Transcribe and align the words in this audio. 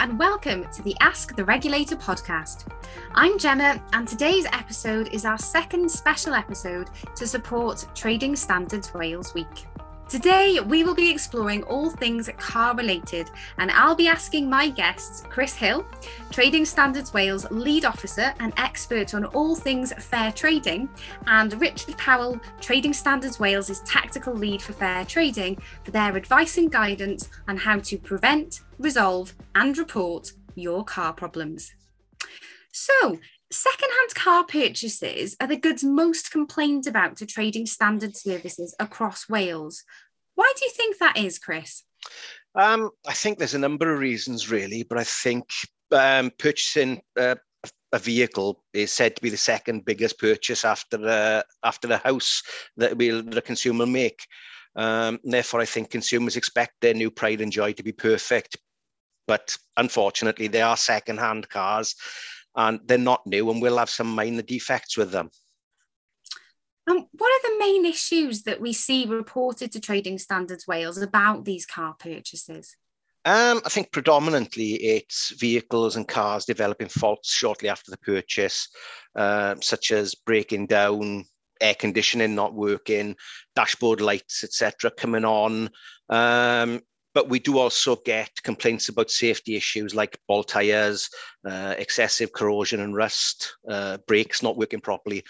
and 0.00 0.18
welcome 0.18 0.66
to 0.72 0.80
the 0.80 0.96
Ask 1.00 1.36
the 1.36 1.44
Regulator 1.44 1.94
podcast. 1.94 2.64
I'm 3.14 3.36
Jemma, 3.36 3.82
and 3.92 4.08
today's 4.08 4.46
episode 4.46 5.08
is 5.08 5.26
our 5.26 5.36
second 5.36 5.90
special 5.90 6.32
episode 6.32 6.88
to 7.16 7.26
support 7.26 7.86
Trading 7.94 8.34
Standards 8.34 8.94
Wales 8.94 9.34
Week. 9.34 9.66
Today, 10.10 10.58
we 10.58 10.82
will 10.82 10.96
be 10.96 11.08
exploring 11.08 11.62
all 11.62 11.88
things 11.88 12.28
car 12.36 12.74
related, 12.74 13.30
and 13.58 13.70
I'll 13.70 13.94
be 13.94 14.08
asking 14.08 14.50
my 14.50 14.68
guests, 14.68 15.22
Chris 15.30 15.54
Hill, 15.54 15.86
Trading 16.32 16.64
Standards 16.64 17.14
Wales 17.14 17.48
lead 17.52 17.84
officer 17.84 18.34
and 18.40 18.52
expert 18.56 19.14
on 19.14 19.26
all 19.26 19.54
things 19.54 19.92
fair 19.92 20.32
trading, 20.32 20.88
and 21.28 21.60
Richard 21.60 21.96
Powell, 21.96 22.40
Trading 22.60 22.92
Standards 22.92 23.38
Wales' 23.38 23.82
tactical 23.86 24.34
lead 24.34 24.60
for 24.60 24.72
fair 24.72 25.04
trading, 25.04 25.56
for 25.84 25.92
their 25.92 26.16
advice 26.16 26.58
and 26.58 26.72
guidance 26.72 27.28
on 27.46 27.56
how 27.56 27.78
to 27.78 27.96
prevent, 27.96 28.62
resolve, 28.80 29.32
and 29.54 29.78
report 29.78 30.32
your 30.56 30.82
car 30.82 31.12
problems. 31.12 31.72
So, 32.72 33.20
Second-hand 33.52 34.14
car 34.14 34.44
purchases 34.44 35.36
are 35.40 35.46
the 35.48 35.56
goods 35.56 35.82
most 35.82 36.30
complained 36.30 36.86
about 36.86 37.16
to 37.16 37.26
trading 37.26 37.66
standard 37.66 38.16
services 38.16 38.74
across 38.78 39.28
Wales. 39.28 39.82
Why 40.36 40.52
do 40.56 40.64
you 40.64 40.70
think 40.70 40.98
that 40.98 41.16
is, 41.16 41.38
Chris? 41.38 41.82
Um, 42.54 42.90
I 43.06 43.12
think 43.12 43.38
there's 43.38 43.54
a 43.54 43.58
number 43.58 43.92
of 43.92 43.98
reasons, 43.98 44.50
really, 44.50 44.84
but 44.84 44.98
I 44.98 45.04
think 45.04 45.44
um, 45.90 46.30
purchasing 46.38 47.02
uh, 47.18 47.34
a 47.92 47.98
vehicle 47.98 48.62
is 48.72 48.92
said 48.92 49.16
to 49.16 49.22
be 49.22 49.30
the 49.30 49.36
second 49.36 49.84
biggest 49.84 50.18
purchase 50.18 50.64
after 50.64 51.08
uh, 51.08 51.42
after 51.64 51.88
the 51.88 51.98
house 51.98 52.42
that 52.76 52.96
will 52.96 53.22
the 53.22 53.42
consumer 53.42 53.86
make. 53.86 54.26
Um, 54.76 55.18
therefore, 55.24 55.60
I 55.60 55.64
think 55.64 55.90
consumers 55.90 56.36
expect 56.36 56.74
their 56.80 56.94
new 56.94 57.10
Pride 57.10 57.40
and 57.40 57.50
Joy 57.50 57.72
to 57.72 57.82
be 57.82 57.92
perfect, 57.92 58.56
but 59.26 59.56
unfortunately, 59.76 60.46
they 60.46 60.62
are 60.62 60.76
second-hand 60.76 61.48
cars, 61.48 61.96
and 62.56 62.80
they're 62.84 62.98
not 62.98 63.26
new 63.26 63.50
and 63.50 63.62
we'll 63.62 63.78
have 63.78 63.90
some 63.90 64.14
minor 64.14 64.42
defects 64.42 64.96
with 64.96 65.10
them. 65.12 65.30
Um, 66.88 67.06
what 67.12 67.28
are 67.28 67.50
the 67.50 67.58
main 67.58 67.86
issues 67.86 68.42
that 68.42 68.60
we 68.60 68.72
see 68.72 69.06
reported 69.06 69.70
to 69.72 69.80
Trading 69.80 70.18
Standards 70.18 70.66
Wales 70.66 70.98
about 70.98 71.44
these 71.44 71.66
car 71.66 71.94
purchases? 71.98 72.76
Um, 73.26 73.60
I 73.66 73.68
think 73.68 73.92
predominantly 73.92 74.72
it's 74.74 75.30
vehicles 75.38 75.96
and 75.96 76.08
cars 76.08 76.46
developing 76.46 76.88
faults 76.88 77.30
shortly 77.30 77.68
after 77.68 77.90
the 77.90 77.98
purchase, 77.98 78.68
uh, 79.14 79.56
such 79.60 79.92
as 79.92 80.14
breaking 80.14 80.68
down, 80.68 81.26
air 81.60 81.74
conditioning 81.74 82.34
not 82.34 82.54
working, 82.54 83.16
dashboard 83.54 84.00
lights, 84.00 84.42
etc., 84.42 84.90
coming 84.90 85.26
on. 85.26 85.68
Um, 86.08 86.80
but 87.14 87.28
we 87.28 87.38
do 87.38 87.58
also 87.58 87.96
get 88.04 88.30
complaints 88.42 88.88
about 88.88 89.10
safety 89.10 89.56
issues 89.56 89.94
like 89.94 90.18
ball 90.28 90.44
tires, 90.44 91.08
uh, 91.48 91.74
excessive 91.78 92.32
corrosion 92.32 92.80
and 92.80 92.94
rust, 92.94 93.56
uh, 93.68 93.98
brakes 94.06 94.42
not 94.42 94.56
working 94.56 94.80
properly. 94.80 95.24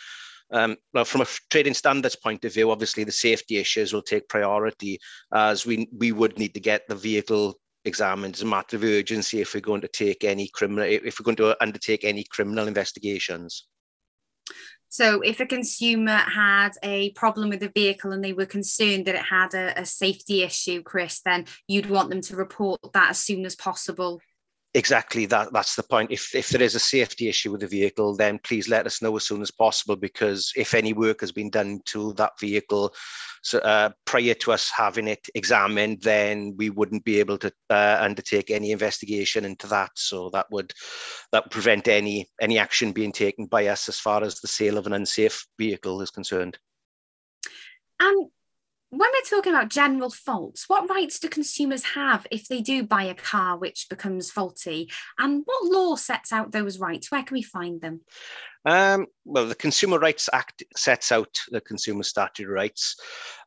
Um, 0.52 0.76
well, 0.92 1.04
from 1.04 1.20
a 1.20 1.26
trading 1.50 1.74
standards 1.74 2.16
point 2.16 2.44
of 2.44 2.52
view, 2.52 2.70
obviously 2.70 3.04
the 3.04 3.12
safety 3.12 3.58
issues 3.58 3.92
will 3.92 4.02
take 4.02 4.28
priority 4.28 4.98
as 5.32 5.64
we 5.64 5.88
we 5.96 6.12
would 6.12 6.38
need 6.38 6.54
to 6.54 6.60
get 6.60 6.88
the 6.88 6.96
vehicle 6.96 7.54
examined 7.84 8.34
as 8.34 8.42
a 8.42 8.46
matter 8.46 8.76
of 8.76 8.84
urgency 8.84 9.40
if 9.40 9.54
we're 9.54 9.60
going 9.60 9.80
to 9.80 9.88
take 9.88 10.24
any 10.24 10.48
criminal 10.48 10.84
if 10.84 11.18
we're 11.18 11.24
going 11.24 11.36
to 11.36 11.56
undertake 11.62 12.04
any 12.04 12.24
criminal 12.24 12.66
investigations. 12.66 13.68
So, 14.92 15.20
if 15.20 15.38
a 15.38 15.46
consumer 15.46 16.16
had 16.16 16.70
a 16.83 17.12
problem 17.12 17.48
with 17.48 17.60
the 17.60 17.69
vehicle 17.69 18.10
and 18.10 18.24
they 18.24 18.33
were 18.33 18.44
concerned 18.44 19.06
that 19.06 19.14
it 19.14 19.22
had 19.22 19.55
a, 19.55 19.80
a, 19.80 19.86
safety 19.86 20.42
issue, 20.42 20.82
Chris, 20.82 21.20
then 21.24 21.47
you'd 21.69 21.88
want 21.88 22.10
them 22.10 22.20
to 22.22 22.34
report 22.34 22.81
that 22.92 23.10
as 23.10 23.20
soon 23.20 23.47
as 23.47 23.54
possible 23.54 24.20
exactly 24.75 25.26
that 25.26 25.53
that's 25.53 25.75
the 25.75 25.82
point. 25.82 26.10
If 26.10 26.34
if 26.34 26.48
there 26.50 26.62
is 26.62 26.75
a 26.75 26.81
safety 26.81 27.28
issue 27.28 27.53
with 27.53 27.60
the 27.60 27.66
vehicle 27.66 28.16
then 28.16 28.38
please 28.44 28.69
let 28.69 28.86
us 28.86 29.03
know 29.03 29.16
as 29.16 29.25
soon 29.25 29.42
as 29.42 29.50
possible 29.50 29.97
because 29.97 30.53
if 30.56 30.75
any 30.75 30.92
work 30.92 31.20
has 31.20 31.32
been 31.32 31.50
done 31.50 31.81
to 31.86 32.12
that 32.14 32.38
vehicle 32.38 32.94
so 33.42 33.58
uh, 33.60 33.91
prior 34.04 34.34
to 34.34 34.53
us 34.53 34.70
having 34.75 35.08
it 35.08 35.26
examined 35.34 36.00
then 36.03 36.54
we 36.56 36.70
wouldn't 36.70 37.04
be 37.04 37.19
able 37.19 37.38
to 37.38 37.53
uh, 37.70 37.98
undertake 38.00 38.50
any 38.50 38.70
investigation 38.70 39.44
into 39.44 39.66
that. 39.69 39.91
So 39.97 40.31
that 40.31 40.47
would 40.50 40.72
that 41.32 41.44
would 41.44 41.50
prevent 41.50 41.88
any 41.88 42.28
any 42.41 42.58
action 42.58 42.92
being 42.92 43.12
taken 43.12 43.47
by 43.47 43.66
us 43.69 43.88
as 43.88 43.98
far 43.98 44.22
as 44.22 44.37
the 44.37 44.48
sale 44.48 44.78
of 44.78 44.87
an 44.87 44.92
unsafe 44.92 45.47
vehicle 45.58 46.02
is 46.02 46.10
concerned. 46.10 46.58
And 47.98 48.31
when 48.90 49.08
we're 49.12 49.36
talking 49.36 49.52
about 49.52 49.68
general 49.68 50.10
faults, 50.10 50.68
what 50.68 50.90
rights 50.90 51.18
do 51.18 51.28
consumers 51.28 51.84
have 51.84 52.26
if 52.30 52.48
they 52.48 52.60
do 52.60 52.82
buy 52.82 53.04
a 53.04 53.14
car 53.14 53.56
which 53.56 53.86
becomes 53.88 54.30
faulty? 54.30 54.90
And 55.18 55.42
what 55.44 55.72
law 55.72 55.94
sets 55.96 56.32
out 56.32 56.52
those 56.52 56.78
rights? 56.78 57.10
Where 57.10 57.22
can 57.22 57.34
we 57.34 57.42
find 57.42 57.80
them? 57.80 58.00
Um, 58.64 59.06
well, 59.24 59.46
the 59.46 59.54
Consumer 59.54 59.98
Rights 59.98 60.28
Act 60.32 60.64
sets 60.76 61.12
out 61.12 61.34
the 61.50 61.60
consumer 61.60 62.02
statutory 62.02 62.52
rights. 62.52 62.96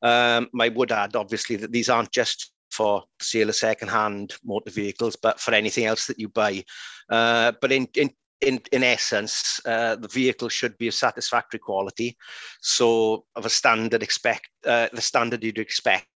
Um, 0.02 0.50
I 0.60 0.70
would 0.70 0.92
add, 0.92 1.16
obviously, 1.16 1.58
that 1.58 1.72
these 1.72 1.90
aren't 1.90 2.12
just 2.12 2.52
for 2.72 3.04
sale 3.22 3.50
of 3.50 3.56
second-hand 3.56 4.34
motor 4.44 4.72
vehicles, 4.72 5.16
but 5.16 5.40
for 5.40 5.54
anything 5.54 5.86
else 5.86 6.08
that 6.08 6.20
you 6.20 6.30
buy. 6.30 6.64
Uh, 7.10 7.52
but 7.62 7.72
in, 7.72 7.88
in 7.96 8.10
in, 8.44 8.62
in 8.72 8.84
essence, 8.84 9.60
uh, 9.66 9.96
the 9.96 10.08
vehicle 10.08 10.50
should 10.50 10.78
be 10.78 10.88
of 10.88 10.94
satisfactory 10.94 11.60
quality. 11.60 12.18
So 12.62 13.26
of 13.36 13.46
a 13.46 13.50
standard 13.50 14.04
expect, 14.04 14.50
uh, 14.66 14.90
the 14.94 15.02
standard 15.02 15.44
you'd 15.44 15.58
expect, 15.58 16.08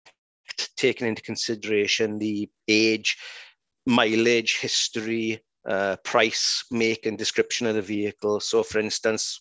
taking 0.76 1.06
into 1.06 1.22
consideration 1.22 2.18
the 2.18 2.48
age, 2.68 3.16
mileage, 3.86 4.58
history, 4.58 5.42
uh, 5.68 5.96
price, 6.04 6.64
make 6.70 7.06
and 7.06 7.18
description 7.18 7.66
of 7.66 7.74
the 7.74 7.82
vehicle. 7.82 8.40
So 8.40 8.62
for 8.62 8.78
instance, 8.78 9.40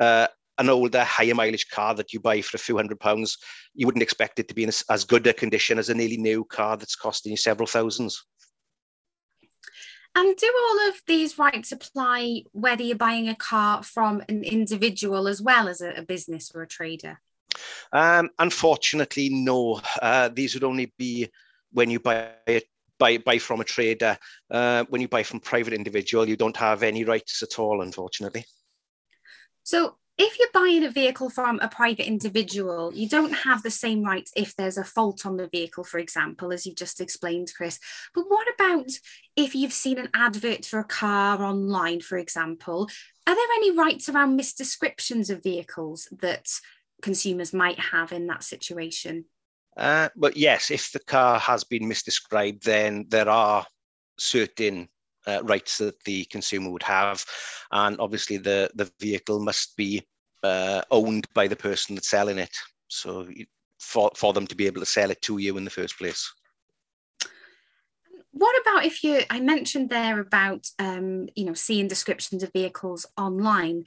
uh, 0.00 0.26
an 0.58 0.68
older, 0.68 1.04
higher 1.04 1.34
mileage 1.34 1.68
car 1.70 1.94
that 1.94 2.12
you 2.12 2.20
buy 2.20 2.40
for 2.42 2.56
a 2.56 2.60
few 2.60 2.76
hundred 2.76 3.00
pounds, 3.00 3.38
you 3.74 3.86
wouldn't 3.86 4.02
expect 4.02 4.38
it 4.38 4.48
to 4.48 4.54
be 4.54 4.64
in 4.64 4.70
as 4.90 5.04
good 5.04 5.26
a 5.26 5.32
condition 5.32 5.78
as 5.78 5.88
a 5.88 5.94
nearly 5.94 6.18
new 6.18 6.44
car 6.44 6.76
that's 6.76 6.96
costing 6.96 7.30
you 7.30 7.36
several 7.36 7.66
thousands. 7.66 8.22
And 10.14 10.36
do 10.36 10.52
all 10.68 10.88
of 10.88 11.00
these 11.06 11.38
rights 11.38 11.70
apply 11.70 12.42
whether 12.52 12.82
you're 12.82 12.96
buying 12.96 13.28
a 13.28 13.36
car 13.36 13.82
from 13.82 14.22
an 14.28 14.42
individual 14.42 15.28
as 15.28 15.40
well 15.40 15.68
as 15.68 15.80
a, 15.80 15.90
a 15.90 16.02
business 16.02 16.50
or 16.54 16.62
a 16.62 16.66
trader? 16.66 17.20
Um, 17.92 18.30
unfortunately, 18.38 19.28
no. 19.30 19.80
Uh, 20.02 20.28
these 20.28 20.54
would 20.54 20.64
only 20.64 20.92
be 20.98 21.28
when 21.72 21.90
you 21.90 22.00
buy 22.00 22.30
it. 22.46 22.64
Buy, 22.98 23.16
buy 23.16 23.38
from 23.38 23.62
a 23.62 23.64
trader. 23.64 24.18
Uh, 24.50 24.84
when 24.90 25.00
you 25.00 25.08
buy 25.08 25.22
from 25.22 25.40
private 25.40 25.72
individual, 25.72 26.28
you 26.28 26.36
don't 26.36 26.56
have 26.58 26.82
any 26.82 27.02
rights 27.04 27.42
at 27.42 27.58
all, 27.58 27.80
unfortunately. 27.80 28.44
So, 29.62 29.96
if 30.22 30.38
you're 30.38 30.48
buying 30.52 30.84
a 30.84 30.90
vehicle 30.90 31.30
from 31.30 31.58
a 31.60 31.68
private 31.68 32.06
individual, 32.06 32.92
you 32.94 33.08
don't 33.08 33.32
have 33.32 33.62
the 33.62 33.70
same 33.70 34.04
rights 34.04 34.30
if 34.36 34.54
there's 34.54 34.76
a 34.76 34.84
fault 34.84 35.24
on 35.24 35.38
the 35.38 35.48
vehicle, 35.48 35.82
for 35.82 35.98
example, 35.98 36.52
as 36.52 36.66
you 36.66 36.74
just 36.74 37.00
explained, 37.00 37.50
Chris. 37.56 37.78
But 38.14 38.26
what 38.28 38.46
about 38.54 38.90
if 39.34 39.54
you've 39.54 39.72
seen 39.72 39.98
an 39.98 40.10
advert 40.12 40.66
for 40.66 40.78
a 40.78 40.84
car 40.84 41.42
online, 41.42 42.00
for 42.00 42.18
example? 42.18 42.90
Are 43.26 43.34
there 43.34 43.54
any 43.56 43.70
rights 43.74 44.10
around 44.10 44.38
misdescriptions 44.38 45.30
of 45.30 45.42
vehicles 45.42 46.06
that 46.20 46.50
consumers 47.00 47.54
might 47.54 47.78
have 47.78 48.12
in 48.12 48.26
that 48.26 48.44
situation? 48.44 49.24
Uh, 49.74 50.10
but 50.16 50.36
yes, 50.36 50.70
if 50.70 50.92
the 50.92 51.00
car 51.00 51.38
has 51.38 51.64
been 51.64 51.88
misdescribed, 51.88 52.64
then 52.64 53.06
there 53.08 53.28
are 53.30 53.64
certain 54.18 54.90
uh, 55.30 55.42
rights 55.44 55.78
that 55.78 56.02
the 56.04 56.24
consumer 56.26 56.70
would 56.70 56.82
have, 56.82 57.24
and 57.70 57.98
obviously 58.00 58.36
the 58.36 58.70
the 58.74 58.90
vehicle 59.00 59.40
must 59.40 59.76
be 59.76 60.02
uh, 60.42 60.82
owned 60.90 61.26
by 61.34 61.46
the 61.46 61.56
person 61.56 61.94
that's 61.94 62.10
selling 62.10 62.38
it. 62.38 62.56
So 62.88 63.28
for 63.78 64.10
for 64.14 64.32
them 64.32 64.46
to 64.46 64.54
be 64.54 64.66
able 64.66 64.80
to 64.80 64.86
sell 64.86 65.10
it 65.10 65.22
to 65.22 65.38
you 65.38 65.56
in 65.56 65.64
the 65.64 65.70
first 65.70 65.98
place. 65.98 66.32
What 68.32 68.60
about 68.60 68.84
if 68.84 69.02
you? 69.02 69.22
I 69.28 69.40
mentioned 69.40 69.90
there 69.90 70.20
about 70.20 70.68
um, 70.78 71.28
you 71.34 71.44
know 71.44 71.54
seeing 71.54 71.88
descriptions 71.88 72.42
of 72.42 72.52
vehicles 72.52 73.06
online. 73.16 73.84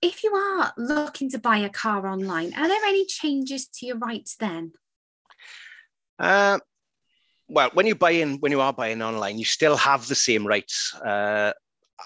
If 0.00 0.22
you 0.22 0.32
are 0.32 0.72
looking 0.76 1.28
to 1.30 1.38
buy 1.38 1.58
a 1.58 1.68
car 1.68 2.06
online, 2.06 2.54
are 2.54 2.68
there 2.68 2.84
any 2.84 3.04
changes 3.04 3.66
to 3.66 3.86
your 3.86 3.98
rights 3.98 4.36
then? 4.36 4.72
Uh, 6.20 6.60
well, 7.48 7.70
when 7.74 7.86
you 7.86 7.94
buy 7.94 8.10
in, 8.10 8.36
when 8.38 8.52
you 8.52 8.60
are 8.60 8.72
buying 8.72 9.02
online, 9.02 9.38
you 9.38 9.44
still 9.44 9.76
have 9.76 10.06
the 10.06 10.14
same 10.14 10.46
rights 10.46 10.94
uh, 10.94 11.52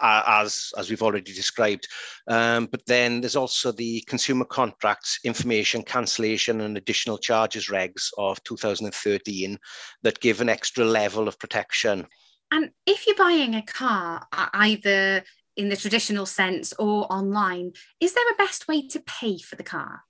as 0.00 0.70
as 0.78 0.88
we've 0.88 1.02
already 1.02 1.32
described. 1.32 1.88
Um, 2.28 2.66
but 2.66 2.86
then 2.86 3.20
there's 3.20 3.36
also 3.36 3.72
the 3.72 4.02
Consumer 4.06 4.44
Contracts 4.44 5.18
Information 5.24 5.82
Cancellation 5.82 6.60
and 6.60 6.76
Additional 6.76 7.18
Charges 7.18 7.68
regs 7.68 8.10
of 8.16 8.42
2013 8.44 9.58
that 10.02 10.20
give 10.20 10.40
an 10.40 10.48
extra 10.48 10.84
level 10.84 11.28
of 11.28 11.38
protection. 11.38 12.06
And 12.50 12.70
if 12.86 13.06
you're 13.06 13.16
buying 13.16 13.54
a 13.54 13.62
car, 13.62 14.26
either 14.32 15.24
in 15.56 15.68
the 15.68 15.76
traditional 15.76 16.26
sense 16.26 16.72
or 16.78 17.10
online, 17.12 17.72
is 18.00 18.14
there 18.14 18.30
a 18.30 18.36
best 18.36 18.68
way 18.68 18.86
to 18.88 19.00
pay 19.00 19.38
for 19.38 19.56
the 19.56 19.62
car? 19.62 20.02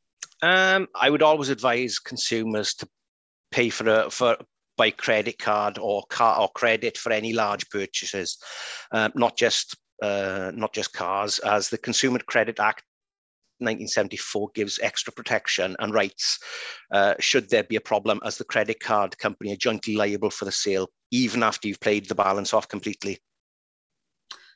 Um, 0.43 0.89
I 0.95 1.09
would 1.09 1.23
always 1.23 1.49
advise 1.51 1.99
consumers 1.99 2.75
to 2.75 2.89
pay 3.53 3.69
for 3.69 3.89
a 3.89 4.11
for 4.11 4.37
by 4.77 4.91
credit 4.91 5.39
card 5.39 5.79
or 5.79 6.03
car 6.09 6.41
or 6.41 6.49
credit 6.51 6.97
for 6.97 7.13
any 7.13 7.33
large 7.33 7.69
purchases, 7.71 8.39
uh, 8.93 9.11
not 9.15 9.37
just 9.37 9.77
uh, 10.03 10.51
not 10.55 10.73
just 10.73 10.93
cars, 10.93 11.39
as 11.41 11.69
the 11.69 11.79
Consumer 11.79 12.19
Credit 12.19 12.59
Act 12.59 12.83
1974 13.63 14.51
gives 14.55 14.81
extra 14.83 15.13
protection 15.13 15.77
and 15.79 15.95
rights 15.95 16.41
uh, 16.93 17.15
should 17.21 17.49
there 17.49 17.63
be 17.63 17.77
a 17.77 17.81
problem 17.81 18.21
as 18.25 18.37
the 18.37 18.45
credit 18.45 18.81
card 18.81 19.17
company 19.19 19.53
are 19.53 19.57
jointly 19.57 19.95
liable 19.95 20.31
for 20.31 20.45
the 20.45 20.53
sale, 20.53 20.89
even 21.13 21.43
after 21.43 21.69
you've 21.69 21.81
paid 21.81 22.09
the 22.09 22.15
balance 22.15 22.53
off 22.53 22.67
completely. 22.69 23.19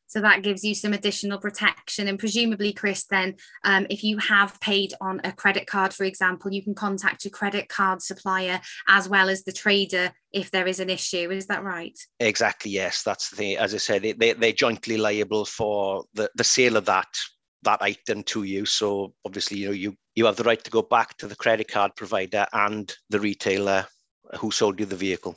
So 0.07 0.21
that 0.21 0.43
gives 0.43 0.65
you 0.65 0.75
some 0.75 0.93
additional 0.93 1.39
protection. 1.39 2.09
And 2.09 2.19
presumably, 2.19 2.73
Chris, 2.73 3.05
then 3.05 3.35
um, 3.65 3.87
if 3.91 4.05
you 4.05 4.19
have 4.19 4.61
paid 4.61 4.95
on 5.01 5.21
a 5.25 5.33
credit 5.33 5.67
card, 5.67 5.93
for 5.93 6.05
example, 6.05 6.53
you 6.53 6.63
can 6.63 6.75
contact 6.75 7.25
your 7.25 7.33
credit 7.33 7.69
card 7.69 8.03
supplier 8.03 8.61
as 8.89 9.09
well 9.09 9.29
as 9.29 9.45
the 9.45 9.53
trader 9.53 10.13
if 10.33 10.51
there 10.51 10.67
is 10.67 10.81
an 10.81 10.91
issue. 10.91 11.31
Is 11.31 11.47
that 11.47 11.65
right? 11.65 11.99
Exactly. 12.21 12.71
Yes, 12.71 13.03
that's 13.03 13.31
the 13.31 13.37
thing. 13.37 13.57
As 13.57 13.75
I 13.75 13.79
said, 13.79 14.03
they, 14.03 14.33
they're 14.33 14.53
jointly 14.53 14.97
liable 14.97 15.45
for 15.45 16.05
the, 16.15 16.31
the 16.35 16.45
sale 16.45 16.77
of 16.77 16.85
that 16.87 17.09
that 17.63 17.83
item 17.83 18.23
to 18.23 18.45
you. 18.45 18.65
So 18.65 19.13
obviously, 19.25 19.59
you 19.59 19.67
know, 19.67 19.73
you 19.73 19.95
you 20.15 20.25
have 20.27 20.37
the 20.37 20.45
right 20.45 20.63
to 20.63 20.71
go 20.71 20.83
back 20.83 21.17
to 21.19 21.27
the 21.27 21.37
credit 21.37 21.69
card 21.69 21.97
provider 21.97 22.47
and 22.53 22.93
the 23.11 23.21
retailer 23.21 23.87
who 24.39 24.51
sold 24.51 24.81
you 24.81 24.87
the 24.87 24.97
vehicle. 24.97 25.37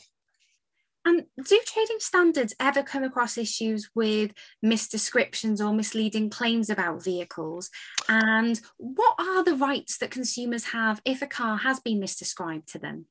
And 1.05 1.25
do 1.45 1.59
trading 1.65 1.99
standards 1.99 2.53
ever 2.59 2.83
come 2.83 3.03
across 3.03 3.37
issues 3.37 3.89
with 3.95 4.31
misdescriptions 4.63 5.65
or 5.65 5.73
misleading 5.73 6.29
claims 6.29 6.69
about 6.69 7.03
vehicles? 7.03 7.69
And 8.09 8.59
what 8.77 9.15
are 9.17 9.43
the 9.43 9.55
rights 9.55 9.97
that 9.99 10.11
consumers 10.11 10.65
have 10.65 11.01
if 11.05 11.21
a 11.21 11.27
car 11.27 11.57
has 11.57 11.79
been 11.79 12.01
misdescribed 12.01 12.65
to 12.67 12.79
them? 12.79 13.05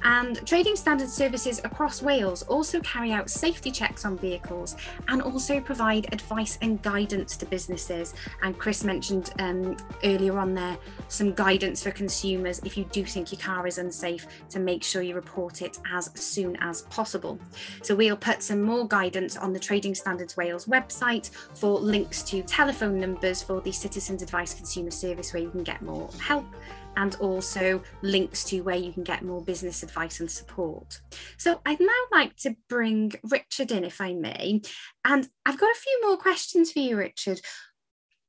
And 0.04 0.46
Trading 0.46 0.76
Standards 0.76 1.14
services 1.14 1.60
across 1.64 2.02
Wales 2.02 2.44
also 2.44 2.80
carry 2.82 3.12
out 3.12 3.30
safety 3.30 3.72
checks 3.72 4.06
on 4.06 4.18
vehicles 4.18 4.76
and 5.08 5.22
also 5.22 5.60
provide 5.60 6.14
advice 6.14 6.58
and 6.62 6.82
guidance 6.82 7.36
to 7.38 7.46
businesses. 7.46 8.14
And 8.44 8.58
Chris 8.58 8.84
mentioned 8.84 9.32
um, 9.40 9.78
earlier 10.04 10.38
on 10.38 10.54
there 10.54 10.78
some 11.08 11.34
guidance 11.34 11.84
for 11.84 11.92
consumers 11.92 12.60
if 12.64 12.78
you 12.78 12.86
do 12.92 13.04
think 13.06 13.32
your 13.32 13.42
car 13.42 13.68
is 13.68 13.78
unsafe 13.78 14.28
to 14.50 14.60
make 14.60 14.84
sure 14.84 15.02
you 15.02 15.16
report 15.16 15.62
it 15.62 15.80
as 15.92 16.12
soon 16.16 16.56
as 16.58 16.84
possible. 16.84 17.40
So 17.82 17.96
we'll 17.96 18.18
put 18.18 18.44
some 18.44 18.62
more 18.62 18.88
guidance 18.88 19.35
on 19.38 19.54
the 19.54 19.60
Trading 19.60 19.96
Standards 19.96 20.38
Wales 20.38 20.66
website 20.66 21.30
for 21.56 21.80
links 21.80 22.24
to 22.24 22.42
telephone 22.44 23.00
numbers 23.00 23.42
for 23.42 23.62
the 23.62 23.72
Citizens 23.72 24.22
Advice 24.22 24.54
Consumer 24.54 24.92
Service 24.92 25.34
where 25.34 25.44
you 25.44 25.50
can 25.50 25.64
get 25.64 25.82
more 25.82 26.10
help 26.20 26.46
and 26.98 27.16
also 27.20 27.82
links 28.02 28.44
to 28.46 28.62
where 28.62 28.76
you 28.76 28.92
can 28.92 29.04
get 29.04 29.24
more 29.24 29.42
business 29.42 29.84
advice 29.84 30.20
and 30.20 30.30
support. 30.30 31.02
So 31.38 31.62
I'd 31.66 31.80
now 31.80 31.88
like 32.12 32.36
to 32.38 32.56
bring 32.70 33.14
Richard 33.24 33.72
in, 33.72 33.84
if 33.84 34.02
I 34.02 34.14
may. 34.14 34.62
And 35.04 35.28
I've 35.46 35.60
got 35.60 35.72
a 35.72 35.80
few 35.80 36.02
more 36.04 36.18
questions 36.18 36.72
for 36.72 36.80
you, 36.80 36.98
Richard. 36.98 37.42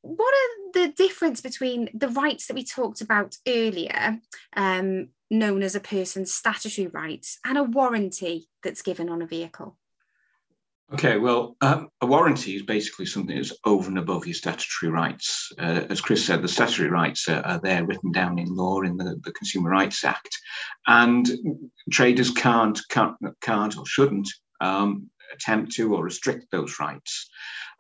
What 0.02 0.34
are 0.34 0.72
the 0.72 0.92
difference 0.92 1.40
between 1.40 1.88
the 1.92 2.08
rights 2.08 2.46
that 2.46 2.54
we 2.54 2.64
talked 2.64 3.00
about 3.00 3.36
earlier, 3.46 4.20
um, 4.54 5.08
known 5.30 5.62
as 5.62 5.74
a 5.74 5.80
person's 5.80 6.32
statutory 6.32 6.86
rights, 6.86 7.38
and 7.44 7.58
a 7.58 7.64
warranty 7.64 8.48
that's 8.62 8.82
given 8.82 9.08
on 9.08 9.22
a 9.22 9.26
vehicle? 9.26 9.76
Okay, 10.92 11.18
well, 11.18 11.56
um, 11.62 11.88
a 12.00 12.06
warranty 12.06 12.54
is 12.54 12.62
basically 12.62 13.06
something 13.06 13.34
that's 13.34 13.52
over 13.64 13.88
and 13.88 13.98
above 13.98 14.24
your 14.24 14.34
statutory 14.34 14.92
rights. 14.92 15.50
Uh, 15.58 15.84
as 15.90 16.00
Chris 16.00 16.24
said, 16.24 16.42
the 16.42 16.48
statutory 16.48 16.88
rights 16.88 17.28
are, 17.28 17.44
are, 17.44 17.58
there 17.60 17.84
written 17.84 18.12
down 18.12 18.38
in 18.38 18.54
law 18.54 18.82
in 18.82 18.96
the, 18.96 19.20
the 19.24 19.32
Consumer 19.32 19.68
Rights 19.68 20.04
Act, 20.04 20.38
and 20.86 21.28
traders 21.90 22.30
can't, 22.30 22.80
can't, 22.88 23.16
can't 23.40 23.76
or 23.76 23.84
shouldn't 23.84 24.28
um, 24.61 25.11
attempt 25.35 25.73
to 25.73 25.95
or 25.95 26.04
restrict 26.04 26.47
those 26.50 26.78
rights. 26.80 27.28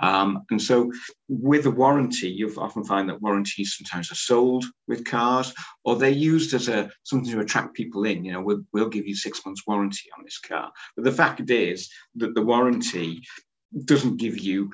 Um, 0.00 0.42
and 0.50 0.60
so, 0.60 0.92
with 1.28 1.66
a 1.66 1.70
warranty, 1.70 2.28
you 2.28 2.52
often 2.58 2.84
find 2.84 3.08
that 3.08 3.22
warranties 3.22 3.76
sometimes 3.76 4.12
are 4.12 4.16
sold 4.16 4.64
with 4.86 5.04
cars, 5.04 5.54
or 5.84 5.96
they're 5.96 6.10
used 6.10 6.52
as 6.54 6.68
a 6.68 6.90
something 7.04 7.32
to 7.32 7.40
attract 7.40 7.74
people 7.74 8.04
in. 8.04 8.24
You 8.24 8.32
know, 8.32 8.42
we'll, 8.42 8.62
we'll 8.72 8.88
give 8.90 9.06
you 9.06 9.14
six 9.14 9.44
months 9.46 9.62
warranty 9.66 10.10
on 10.16 10.24
this 10.24 10.38
car. 10.38 10.70
But 10.96 11.04
the 11.04 11.12
fact 11.12 11.50
is 11.50 11.90
that 12.16 12.34
the 12.34 12.42
warranty 12.42 13.22
doesn't 13.84 14.18
give 14.18 14.38
you 14.38 14.70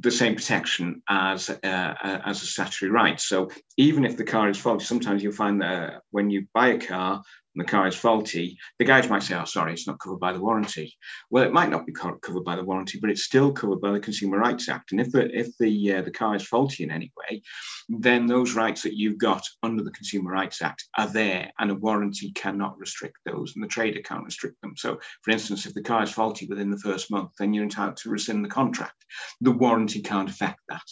the 0.00 0.10
same 0.10 0.34
protection 0.34 1.02
as 1.08 1.50
uh, 1.50 1.58
as 1.62 2.42
a 2.42 2.46
statutory 2.46 2.90
right. 2.90 3.20
So 3.20 3.50
even 3.76 4.04
if 4.04 4.16
the 4.16 4.24
car 4.24 4.48
is 4.48 4.58
faulty, 4.58 4.84
sometimes 4.84 5.22
you'll 5.22 5.32
find 5.32 5.60
that 5.60 6.02
when 6.10 6.30
you 6.30 6.46
buy 6.54 6.68
a 6.68 6.78
car, 6.78 7.22
the 7.60 7.64
car 7.64 7.86
is 7.86 7.94
faulty, 7.94 8.58
the 8.78 8.84
garage 8.84 9.08
might 9.08 9.22
say, 9.22 9.34
oh, 9.34 9.44
sorry, 9.44 9.72
it's 9.72 9.86
not 9.86 10.00
covered 10.00 10.18
by 10.18 10.32
the 10.32 10.40
warranty. 10.40 10.96
Well, 11.30 11.44
it 11.44 11.52
might 11.52 11.70
not 11.70 11.86
be 11.86 11.92
covered 11.92 12.44
by 12.44 12.56
the 12.56 12.64
warranty, 12.64 12.98
but 13.00 13.10
it's 13.10 13.24
still 13.24 13.52
covered 13.52 13.80
by 13.80 13.92
the 13.92 14.00
Consumer 14.00 14.38
Rights 14.38 14.68
Act. 14.68 14.92
And 14.92 15.00
if 15.00 15.12
the, 15.12 15.30
if 15.38 15.56
the, 15.58 15.94
uh, 15.94 16.02
the 16.02 16.10
car 16.10 16.34
is 16.34 16.46
faulty 16.46 16.84
in 16.84 16.90
any 16.90 17.12
way, 17.16 17.42
then 17.88 18.26
those 18.26 18.54
rights 18.54 18.82
that 18.82 18.96
you've 18.96 19.18
got 19.18 19.46
under 19.62 19.82
the 19.82 19.90
Consumer 19.90 20.32
Rights 20.32 20.62
Act 20.62 20.84
are 20.98 21.06
there, 21.06 21.50
and 21.58 21.70
a 21.70 21.74
warranty 21.74 22.32
cannot 22.32 22.78
restrict 22.78 23.18
those, 23.24 23.52
and 23.54 23.62
the 23.62 23.68
trader 23.68 24.00
can't 24.00 24.24
restrict 24.24 24.60
them. 24.62 24.74
So, 24.76 24.98
for 25.22 25.30
instance, 25.30 25.66
if 25.66 25.74
the 25.74 25.82
car 25.82 26.02
is 26.02 26.10
faulty 26.10 26.46
within 26.46 26.70
the 26.70 26.78
first 26.78 27.10
month, 27.10 27.30
then 27.38 27.52
you're 27.52 27.64
entitled 27.64 27.96
to 27.98 28.10
rescind 28.10 28.44
the 28.44 28.48
contract. 28.48 29.04
The 29.40 29.52
warranty 29.52 30.00
can't 30.00 30.30
affect 30.30 30.60
that. 30.68 30.84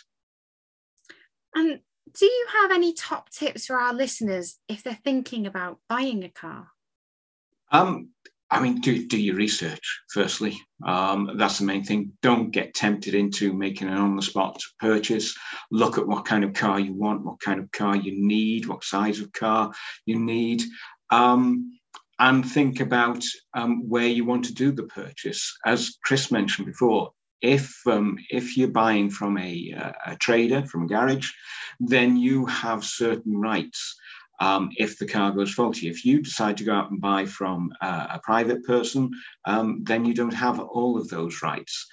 And 1.54 1.80
do 2.18 2.26
you 2.26 2.46
have 2.60 2.72
any 2.72 2.92
top 2.92 3.30
tips 3.30 3.66
for 3.66 3.76
our 3.76 3.94
listeners 3.94 4.58
if 4.68 4.82
they're 4.82 4.98
thinking 5.04 5.46
about 5.46 5.78
buying 5.88 6.25
a 6.25 6.28
car? 6.28 6.68
Um, 7.70 8.10
I 8.50 8.60
mean, 8.60 8.80
do, 8.80 9.06
do 9.06 9.20
your 9.20 9.37
research, 9.37 10.00
firstly. 10.12 10.58
Um, 10.84 11.32
that's 11.37 11.58
the 11.58 11.66
main 11.66 11.84
thing. 11.84 12.12
Don't 12.22 12.50
get 12.50 12.75
tempted 12.75 13.14
into 13.14 13.52
making 13.52 13.88
an 13.88 13.98
on 13.98 14.16
the 14.16 14.22
spot 14.22 14.60
purchase. 14.80 15.37
Look 15.70 15.98
at 15.98 16.08
what 16.08 16.25
kind 16.25 16.44
of 16.44 16.54
car 16.54 16.80
you 16.80 16.94
want, 16.94 17.25
what 17.25 17.40
kind 17.40 17.60
of 17.60 17.70
car 17.70 17.94
you 17.94 18.12
need, 18.14 18.66
what 18.66 18.84
size 18.84 19.20
of 19.20 19.32
car 19.32 19.72
you 20.06 20.18
need. 20.18 20.62
Um, 21.10 21.78
and 22.18 22.44
think 22.44 22.80
about 22.80 23.22
um, 23.54 23.88
where 23.88 24.08
you 24.08 24.25
want 24.25 24.46
to 24.46 24.54
do 24.54 24.72
the 24.72 24.84
purchase. 24.84 25.56
As 25.64 25.98
Chris 26.02 26.32
mentioned 26.32 26.66
before, 26.66 27.12
if 27.40 27.87
um, 27.87 28.18
if 28.30 28.57
you're 28.57 28.68
buying 28.68 29.11
from 29.11 29.38
a, 29.38 29.75
a, 30.07 30.16
trader 30.16 30.64
from 30.66 30.85
a 30.85 30.87
garage, 30.87 31.30
then 31.80 32.16
you 32.16 32.47
have 32.47 32.85
certain 32.85 33.40
rights. 33.40 33.97
Um, 34.40 34.71
if 34.76 34.99
the 34.99 35.07
car 35.07 35.33
goes 35.33 35.52
faulty, 35.52 35.88
if 35.88 36.04
you 36.04 36.23
decide 36.23 36.57
to 36.59 36.64
go 36.64 36.73
out 36.73 36.90
and 36.90 37.00
buy 37.00 37.26
from 37.26 37.73
uh, 37.80 38.07
a 38.11 38.21
private 38.21 38.64
person, 38.64 39.11
um, 39.47 39.83
then 39.83 40.04
you 40.04 40.14
don't 40.14 40.35
have 40.35 40.61
all 40.61 40.97
of 40.97 41.09
those 41.09 41.42
rights. 41.42 41.87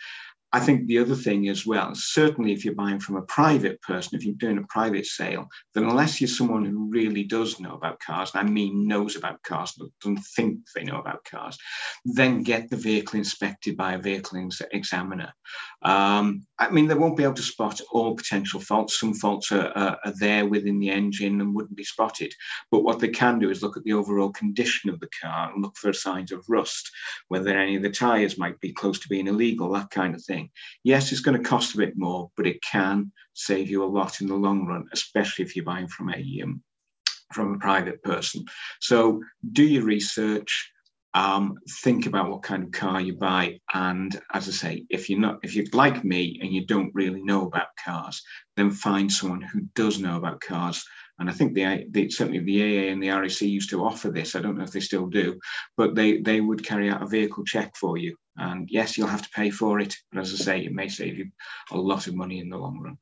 I 0.56 0.62
think 0.62 0.88
the 0.88 1.00
other 1.00 1.16
thing 1.16 1.50
as 1.50 1.66
well, 1.66 1.92
certainly 1.96 2.54
if 2.54 2.64
you're 2.64 2.76
buying 2.76 3.02
from 3.02 3.18
a 3.18 3.24
private 3.24 3.82
person, 3.82 4.18
if 4.18 4.24
you're 4.24 4.36
doing 4.36 4.58
a 4.58 4.68
private 4.70 5.06
sale, 5.06 5.50
then 5.74 5.84
unless 5.84 6.22
you're 6.22 6.30
someone 6.30 6.64
who 6.64 6.90
really 6.90 7.26
does 7.26 7.60
know 7.60 7.74
about 7.74 8.00
cars, 8.00 8.32
and 8.34 8.48
I 8.48 8.50
mean 8.50 8.88
knows 8.88 9.18
about 9.18 9.44
cars, 9.44 9.74
but 9.78 9.90
doesn't 10.02 10.24
think 10.34 10.60
they 10.74 10.86
know 10.86 10.98
about 10.98 11.26
cars, 11.26 11.58
then 12.06 12.42
get 12.42 12.70
the 12.70 12.78
vehicle 12.78 13.18
inspected 13.18 13.76
by 13.76 13.96
a 13.96 14.02
vehicle 14.02 14.50
examiner. 14.72 15.34
Um, 15.82 16.48
I 16.58 16.70
mean, 16.70 16.88
they 16.88 16.96
won't 16.96 17.18
be 17.18 17.24
able 17.24 17.34
to 17.34 17.42
spot 17.42 17.82
all 17.92 18.16
potential 18.16 18.62
faults. 18.62 19.00
Some 19.00 19.14
faults 19.14 19.52
are, 19.52 19.72
are, 19.76 19.98
are 20.06 20.14
there 20.20 20.46
within 20.46 20.80
the 20.80 20.90
engine 20.90 21.42
and 21.42 21.54
wouldn't 21.54 21.76
be 21.76 21.84
spotted. 21.84 22.34
But 22.72 22.84
what 22.84 23.00
they 23.00 23.10
can 23.10 23.40
do 23.40 23.50
is 23.50 23.62
look 23.62 23.76
at 23.76 23.84
the 23.84 23.94
overall 23.94 24.32
condition 24.32 24.90
of 24.90 25.00
the 25.00 25.10
car 25.22 25.52
and 25.52 25.62
look 25.62 25.76
for 25.76 25.92
signs 25.92 26.32
of 26.32 26.46
rust, 26.48 26.90
whether 27.28 27.58
any 27.58 27.76
of 27.76 27.84
the 27.84 27.90
tyres 27.90 28.38
might 28.38 28.60
be 28.62 28.72
close 28.72 29.00
to 29.00 29.10
being 29.10 29.28
illegal, 29.28 29.72
that 29.74 29.90
kind 29.90 30.16
of 30.16 30.24
thing. 30.24 30.50
Yes, 30.84 31.12
it's 31.12 31.22
going 31.22 31.38
to 31.38 31.50
cost 31.50 31.76
a 31.76 31.78
bit 31.78 31.98
more, 31.98 32.32
but 32.38 32.48
it 32.48 32.62
can 32.62 33.12
save 33.34 33.70
you 33.70 33.84
a 33.84 33.86
lot 33.86 34.22
in 34.22 34.28
the 34.28 34.36
long 34.36 34.66
run, 34.66 34.86
especially 34.94 35.44
if 35.44 35.56
you're 35.56 35.66
buying 35.66 35.88
from 35.88 36.14
a 36.14 36.42
um, 36.42 36.64
from 37.34 37.56
a 37.56 37.60
private 37.60 38.02
person. 38.04 38.46
So 38.80 39.22
do 39.52 39.64
your 39.64 39.84
research. 39.84 40.72
Um, 41.16 41.58
think 41.82 42.06
about 42.06 42.30
what 42.30 42.44
kind 42.44 42.64
of 42.64 42.72
car 42.72 43.02
you 43.02 43.16
buy, 43.16 43.60
and 43.74 44.16
as 44.34 44.48
I 44.48 44.52
say, 44.52 44.86
if 44.90 45.10
you're 45.10 45.20
not, 45.20 45.40
if 45.44 45.56
you're 45.56 45.66
like 45.74 46.04
me 46.04 46.40
and 46.42 46.52
you 46.52 46.66
don't 46.66 46.94
really 46.94 47.24
know 47.24 47.48
about 47.48 47.68
cars, 47.84 48.22
then 48.58 48.70
find 48.70 49.12
someone 49.12 49.42
who 49.42 49.62
does 49.74 49.98
know 49.98 50.18
about 50.18 50.42
cars 50.42 50.86
and 51.20 51.30
I 51.30 51.34
think 51.34 51.54
the, 51.54 51.86
the, 51.92 52.10
certainly 52.10 52.40
the 52.40 52.62
AA 52.62 52.92
and 52.92 53.02
the 53.02 53.10
RAC 53.10 53.42
used 53.42 53.70
to 53.70 53.84
offer 53.84 54.10
this. 54.10 54.36
I 54.36 54.42
don't 54.42 54.58
know 54.58 54.64
if 54.64 54.72
they 54.72 54.82
still 54.82 55.08
do, 55.08 55.40
but 55.78 55.96
they 55.96 56.20
they 56.20 56.42
would 56.42 56.66
carry 56.66 56.90
out 56.90 57.02
a 57.02 57.08
vehicle 57.08 57.46
check 57.46 57.76
for 57.76 57.98
you. 57.98 58.18
And 58.38 58.68
yes, 58.70 58.98
you'll 58.98 59.08
have 59.08 59.22
to 59.22 59.30
pay 59.30 59.50
for 59.50 59.80
it, 59.80 59.96
but 60.12 60.20
as 60.20 60.34
I 60.34 60.38
say, 60.38 60.66
it 60.66 60.74
may 60.74 60.90
save 60.90 61.18
you 61.18 61.32
a 61.72 61.78
lot 61.78 62.08
of 62.08 62.16
money 62.16 62.40
in 62.40 62.50
the 62.50 62.58
long 62.58 62.80
run 62.80 62.98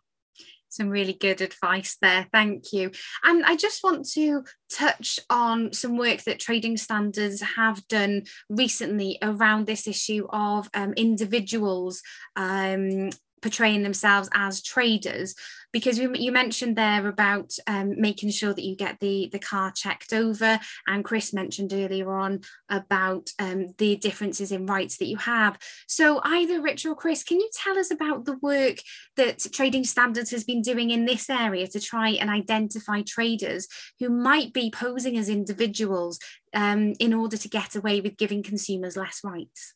some 0.73 0.89
really 0.89 1.13
good 1.13 1.41
advice 1.41 1.97
there. 2.01 2.27
Thank 2.31 2.73
you. 2.73 2.91
And 3.23 3.45
I 3.45 3.55
just 3.55 3.83
want 3.83 4.07
to 4.11 4.43
touch 4.71 5.19
on 5.29 5.71
some 5.71 5.97
work 5.97 6.23
that 6.23 6.39
trading 6.39 6.77
standards 6.77 7.41
have 7.41 7.87
done 7.87 8.23
recently 8.49 9.17
around 9.21 9.67
this 9.67 9.87
issue 9.87 10.25
of 10.31 10.69
um, 10.73 10.93
individuals 10.93 12.01
um, 12.35 13.11
portraying 13.43 13.83
themselves 13.83 14.29
as 14.33 14.63
traders 14.63 15.35
because 15.73 15.97
you, 15.97 16.31
mentioned 16.31 16.75
there 16.75 17.07
about 17.07 17.51
um, 17.67 17.99
making 17.99 18.29
sure 18.29 18.53
that 18.53 18.63
you 18.63 18.75
get 18.75 18.99
the 18.99 19.29
the 19.31 19.39
car 19.39 19.71
checked 19.71 20.13
over 20.13 20.59
and 20.87 21.03
chris 21.03 21.33
mentioned 21.33 21.73
earlier 21.73 22.11
on 22.11 22.41
about 22.69 23.29
um, 23.39 23.73
the 23.77 23.95
differences 23.97 24.51
in 24.51 24.65
rights 24.65 24.97
that 24.97 25.07
you 25.07 25.17
have. 25.17 25.57
So 25.87 26.21
either 26.23 26.61
rich 26.61 26.85
or 26.85 26.95
chris 26.95 27.23
can 27.23 27.39
you 27.39 27.49
tell 27.53 27.77
us 27.77 27.91
about 27.91 28.25
the 28.25 28.37
work 28.41 28.77
that 29.17 29.45
trading 29.51 29.83
standards 29.83 30.31
has 30.31 30.43
been 30.43 30.61
doing 30.61 30.91
in 30.91 31.05
this 31.05 31.29
area 31.29 31.67
to 31.67 31.79
try 31.79 32.09
and 32.09 32.29
identify 32.29 33.01
traders 33.01 33.67
who 33.99 34.09
might 34.09 34.53
be 34.53 34.71
posing 34.71 35.17
as 35.17 35.29
individuals 35.29 36.19
um, 36.53 36.93
in 36.99 37.13
order 37.13 37.37
to 37.37 37.49
get 37.49 37.75
away 37.75 37.99
with 37.99 38.17
giving 38.17 38.43
consumers 38.43 38.95
less 38.95 39.19
rights 39.23 39.73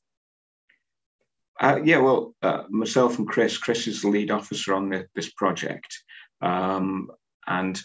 uh, 1.59 1.79
yeah, 1.83 1.97
well, 1.97 2.35
uh, 2.41 2.63
myself 2.69 3.17
and 3.17 3.27
Chris, 3.27 3.57
Chris 3.57 3.87
is 3.87 4.01
the 4.01 4.09
lead 4.09 4.31
officer 4.31 4.73
on 4.73 4.89
the, 4.89 5.07
this 5.15 5.31
project. 5.31 6.03
Um, 6.41 7.09
and 7.47 7.81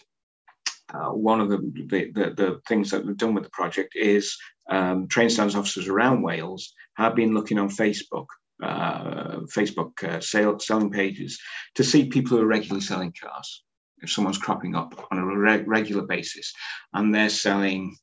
uh, 0.92 1.10
one 1.10 1.40
of 1.40 1.48
the, 1.48 1.58
the, 1.88 2.10
the, 2.12 2.34
the, 2.34 2.60
things 2.68 2.90
that 2.90 3.04
we've 3.04 3.16
done 3.16 3.34
with 3.34 3.44
the 3.44 3.50
project 3.50 3.94
is 3.96 4.36
um, 4.68 5.08
train 5.08 5.30
standards 5.30 5.56
officers 5.56 5.88
around 5.88 6.22
Wales 6.22 6.74
have 6.96 7.14
been 7.14 7.32
looking 7.32 7.58
on 7.58 7.70
Facebook, 7.70 8.26
uh, 8.62 9.38
Facebook 9.54 10.04
uh, 10.04 10.20
sale, 10.20 10.58
selling 10.58 10.90
pages 10.90 11.38
to 11.74 11.82
see 11.82 12.08
people 12.08 12.36
who 12.36 12.42
are 12.42 12.46
regularly 12.46 12.82
selling 12.82 13.14
cars. 13.18 13.62
If 14.02 14.10
someone's 14.10 14.38
cropping 14.38 14.74
up 14.74 15.06
on 15.10 15.18
a 15.18 15.24
re- 15.24 15.62
regular 15.62 16.02
basis 16.02 16.52
and 16.92 17.14
they're 17.14 17.30
selling, 17.30 17.96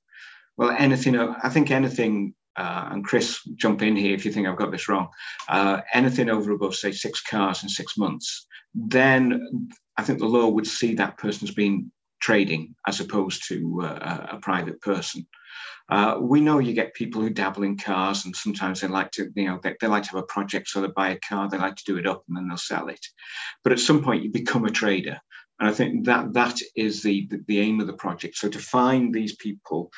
well, 0.57 0.73
anything, 0.77 1.17
I 1.17 1.49
think 1.49 1.69
anything 1.69 2.33
uh, 2.59 2.89
and 2.91 3.05
Chris, 3.05 3.39
jump 3.55 3.81
in 3.81 3.95
here 3.95 4.13
if 4.13 4.25
you 4.25 4.33
think 4.33 4.45
I've 4.45 4.57
got 4.57 4.71
this 4.71 4.89
wrong, 4.89 5.07
uh, 5.47 5.79
anything 5.93 6.29
over 6.29 6.51
above, 6.51 6.75
say, 6.75 6.91
six 6.91 7.21
cars 7.21 7.63
in 7.63 7.69
six 7.69 7.97
months, 7.97 8.47
then 8.75 9.69
I 9.97 10.03
think 10.03 10.19
the 10.19 10.25
law 10.25 10.49
would 10.49 10.67
see 10.67 10.93
that 10.95 11.17
person 11.17 11.47
as 11.47 11.55
being 11.55 11.89
trading 12.19 12.75
as 12.85 12.99
opposed 12.99 13.47
to 13.47 13.81
uh, 13.83 14.27
a 14.31 14.37
private 14.41 14.81
person. 14.81 15.25
Uh, 15.87 16.17
we 16.19 16.41
know 16.41 16.59
you 16.59 16.73
get 16.73 16.93
people 16.93 17.21
who 17.21 17.29
dabble 17.29 17.63
in 17.63 17.77
cars 17.77 18.25
and 18.25 18.35
sometimes 18.35 18.81
they 18.81 18.89
like 18.89 19.11
to, 19.11 19.31
you 19.35 19.45
know, 19.45 19.59
they, 19.63 19.75
they, 19.79 19.87
like 19.87 20.03
to 20.03 20.09
have 20.09 20.23
a 20.23 20.27
project, 20.27 20.67
so 20.67 20.81
they 20.81 20.87
buy 20.87 21.11
a 21.11 21.19
car, 21.19 21.47
they 21.47 21.57
like 21.57 21.77
to 21.77 21.83
do 21.85 21.97
it 21.97 22.05
up 22.05 22.23
and 22.27 22.35
then 22.35 22.49
they'll 22.49 22.57
sell 22.57 22.89
it. 22.89 23.03
But 23.63 23.71
at 23.71 23.79
some 23.79 24.03
point 24.03 24.21
you 24.21 24.31
become 24.31 24.65
a 24.65 24.69
trader. 24.69 25.17
And 25.61 25.69
I 25.69 25.73
think 25.73 26.05
that 26.05 26.33
that 26.33 26.57
is 26.75 27.03
the, 27.03 27.25
the, 27.31 27.43
the 27.47 27.59
aim 27.61 27.79
of 27.79 27.87
the 27.87 27.93
project. 27.93 28.35
So 28.35 28.49
to 28.49 28.59
find 28.59 29.13
these 29.13 29.35
people 29.37 29.91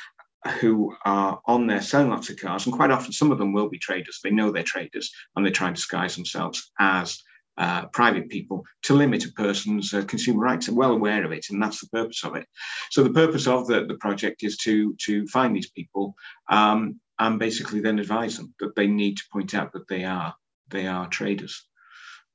who 0.59 0.95
are 1.05 1.39
on 1.45 1.67
there 1.67 1.81
selling 1.81 2.09
lots 2.09 2.29
of 2.29 2.37
cars, 2.37 2.65
and 2.65 2.75
quite 2.75 2.91
often 2.91 3.11
some 3.11 3.31
of 3.31 3.37
them 3.37 3.53
will 3.53 3.69
be 3.69 3.77
traders. 3.77 4.19
They 4.23 4.31
know 4.31 4.51
they're 4.51 4.63
traders, 4.63 5.11
and 5.35 5.45
they 5.45 5.51
try 5.51 5.67
and 5.67 5.75
disguise 5.75 6.15
themselves 6.15 6.71
as 6.79 7.21
uh, 7.57 7.85
private 7.87 8.29
people 8.29 8.63
to 8.83 8.93
limit 8.93 9.25
a 9.25 9.31
person's 9.33 9.93
uh, 9.93 10.03
consumer 10.03 10.39
rights. 10.39 10.65
They're 10.65 10.75
well 10.75 10.93
aware 10.93 11.23
of 11.23 11.31
it, 11.31 11.47
and 11.49 11.61
that's 11.61 11.79
the 11.81 11.89
purpose 11.89 12.23
of 12.23 12.35
it. 12.35 12.47
So 12.89 13.03
the 13.03 13.13
purpose 13.13 13.47
of 13.47 13.67
the, 13.67 13.85
the 13.85 13.95
project 13.95 14.43
is 14.43 14.57
to 14.57 14.95
to 15.05 15.27
find 15.27 15.55
these 15.55 15.69
people 15.69 16.15
um, 16.49 16.99
and 17.19 17.37
basically 17.37 17.81
then 17.81 17.99
advise 17.99 18.37
them 18.37 18.53
that 18.59 18.75
they 18.75 18.87
need 18.87 19.17
to 19.17 19.23
point 19.31 19.53
out 19.53 19.73
that 19.73 19.87
they 19.87 20.05
are 20.05 20.33
they 20.69 20.87
are 20.87 21.07
traders. 21.07 21.67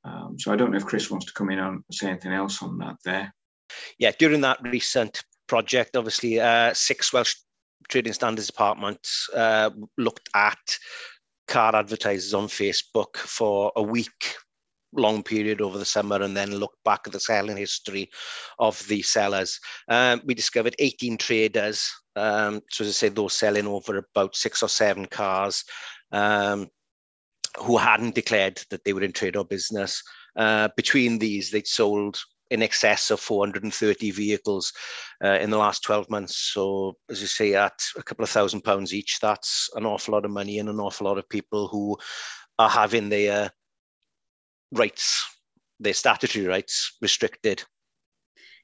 Um, 0.04 0.36
so 0.38 0.52
I 0.52 0.56
don't 0.56 0.70
know 0.70 0.76
if 0.76 0.86
Chris 0.86 1.10
wants 1.10 1.26
to 1.26 1.32
come 1.32 1.50
in 1.50 1.58
and 1.58 1.82
say 1.90 2.08
anything 2.08 2.32
else 2.32 2.62
on 2.62 2.78
that 2.78 2.96
there. 3.04 3.34
Yeah, 3.98 4.12
during 4.16 4.42
that 4.42 4.62
recent 4.62 5.24
project, 5.48 5.96
obviously, 5.96 6.38
uh, 6.38 6.72
six 6.74 7.12
Welsh 7.12 7.34
Trading 7.88 8.12
Standards 8.12 8.48
Department 8.48 9.06
uh, 9.34 9.70
looked 9.96 10.28
at 10.34 10.78
car 11.48 11.76
advertisers 11.76 12.34
on 12.34 12.48
Facebook 12.48 13.16
for 13.16 13.72
a 13.76 13.82
week 13.82 14.34
long 14.92 15.22
period 15.22 15.60
over 15.60 15.78
the 15.78 15.84
summer 15.84 16.22
and 16.22 16.36
then 16.36 16.56
looked 16.56 16.82
back 16.84 17.02
at 17.06 17.12
the 17.12 17.20
selling 17.20 17.56
history 17.56 18.10
of 18.58 18.86
the 18.88 19.02
sellers. 19.02 19.60
Um, 19.88 20.22
we 20.24 20.34
discovered 20.34 20.74
18 20.78 21.18
traders. 21.18 21.88
Um, 22.16 22.62
so 22.70 22.84
as 22.84 22.90
I 22.90 22.92
say, 22.92 23.08
those 23.08 23.34
selling 23.34 23.66
over 23.66 23.98
about 23.98 24.34
six 24.36 24.62
or 24.62 24.68
seven 24.68 25.06
cars 25.06 25.64
um, 26.12 26.68
who 27.58 27.76
hadn't 27.76 28.14
declared 28.14 28.60
that 28.70 28.84
they 28.84 28.92
were 28.92 29.02
in 29.02 29.12
trade 29.12 29.36
or 29.36 29.44
business. 29.44 30.02
Uh, 30.36 30.68
between 30.76 31.18
these, 31.18 31.50
they'd 31.50 31.66
sold 31.66 32.18
in 32.50 32.62
excess 32.62 33.10
of 33.10 33.20
430 33.20 34.10
vehicles 34.10 34.72
uh, 35.24 35.38
in 35.38 35.50
the 35.50 35.58
last 35.58 35.82
12 35.82 36.08
months. 36.10 36.36
So, 36.36 36.96
as 37.10 37.20
you 37.20 37.26
say, 37.26 37.54
at 37.54 37.80
a 37.96 38.02
couple 38.02 38.22
of 38.22 38.30
thousand 38.30 38.62
pounds 38.62 38.94
each, 38.94 39.18
that's 39.20 39.68
an 39.74 39.86
awful 39.86 40.12
lot 40.12 40.24
of 40.24 40.30
money 40.30 40.58
and 40.58 40.68
an 40.68 40.80
awful 40.80 41.06
lot 41.06 41.18
of 41.18 41.28
people 41.28 41.68
who 41.68 41.96
are 42.58 42.70
having 42.70 43.08
their 43.08 43.50
rights, 44.72 45.26
their 45.80 45.94
statutory 45.94 46.46
rights, 46.46 46.96
restricted. 47.02 47.64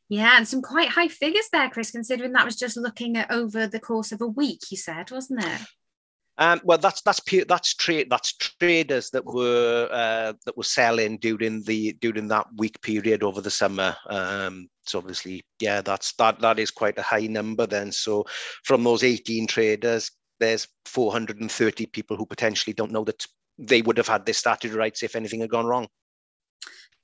Yeah, 0.09 0.37
and 0.37 0.47
some 0.47 0.62
quite 0.62 0.91
high 0.91 1.09
figures 1.09 1.49
there, 1.53 1.71
Chris, 1.71 1.91
considering 1.91 2.33
that 2.33 2.45
was 2.45 2.57
just 2.57 2.77
looking 2.77 3.17
at 3.17 3.31
over 3.31 3.67
the 3.67 3.81
course 3.81 4.12
of 4.12 4.21
a 4.21 4.27
week, 4.27 4.61
you 4.71 4.77
said, 4.77 5.11
wasn't 5.11 5.45
it? 5.45 5.61
Um, 6.39 6.61
well, 6.65 6.79
that's 6.79 7.03
that's 7.03 7.21
that's 7.47 7.75
trade 7.75 8.09
that's 8.09 8.33
traders 8.37 9.11
that 9.11 9.25
were 9.25 9.89
uh, 9.91 10.33
that 10.47 10.57
were 10.57 10.62
selling 10.62 11.19
during 11.19 11.62
the 11.62 11.93
during 12.01 12.29
that 12.29 12.47
week 12.57 12.81
period 12.81 13.23
over 13.23 13.41
the 13.41 13.51
summer. 13.51 13.95
Um, 14.09 14.69
so 14.85 14.99
obviously, 14.99 15.45
yeah, 15.61 15.83
that's 15.83 16.15
that 16.15 16.41
that 16.41 16.59
is 16.59 16.71
quite 16.71 16.99
a 16.99 17.03
high 17.03 17.27
number. 17.27 17.67
Then, 17.67 17.93
so 17.93 18.25
from 18.65 18.83
those 18.83 19.05
18 19.05 19.47
traders, 19.47 20.11
there's 20.41 20.67
430 20.87 21.87
people 21.87 22.17
who 22.17 22.27
potentially 22.27 22.73
don't 22.73 22.93
know 22.93 23.05
that 23.05 23.27
they 23.59 23.83
would 23.83 23.99
have 23.99 24.09
had 24.09 24.25
their 24.25 24.35
statutory 24.35 24.79
rights 24.79 25.03
if 25.03 25.15
anything 25.15 25.41
had 25.41 25.51
gone 25.51 25.67
wrong. 25.67 25.89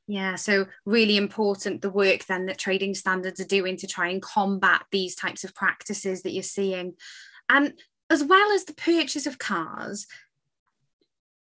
Yeah, 0.07 0.37
so 0.37 0.67
really 0.87 1.19
important 1.19 1.83
the 1.83 1.91
work 1.91 2.25
then 2.25 2.47
that 2.47 2.57
trading 2.57 2.95
standards 2.95 3.41
are 3.41 3.45
doing 3.45 3.77
to 3.77 3.87
try 3.87 4.09
and 4.09 4.23
combat 4.23 4.87
these 4.91 5.15
types 5.15 5.45
of 5.45 5.55
practices 5.55 6.23
that 6.23 6.33
you're 6.33 6.43
seeing. 6.43 6.95
And 7.51 7.75
as 8.11 8.25
well 8.25 8.53
as 8.53 8.65
the 8.65 8.75
purchase 8.75 9.27
of 9.27 9.39
cars, 9.39 10.07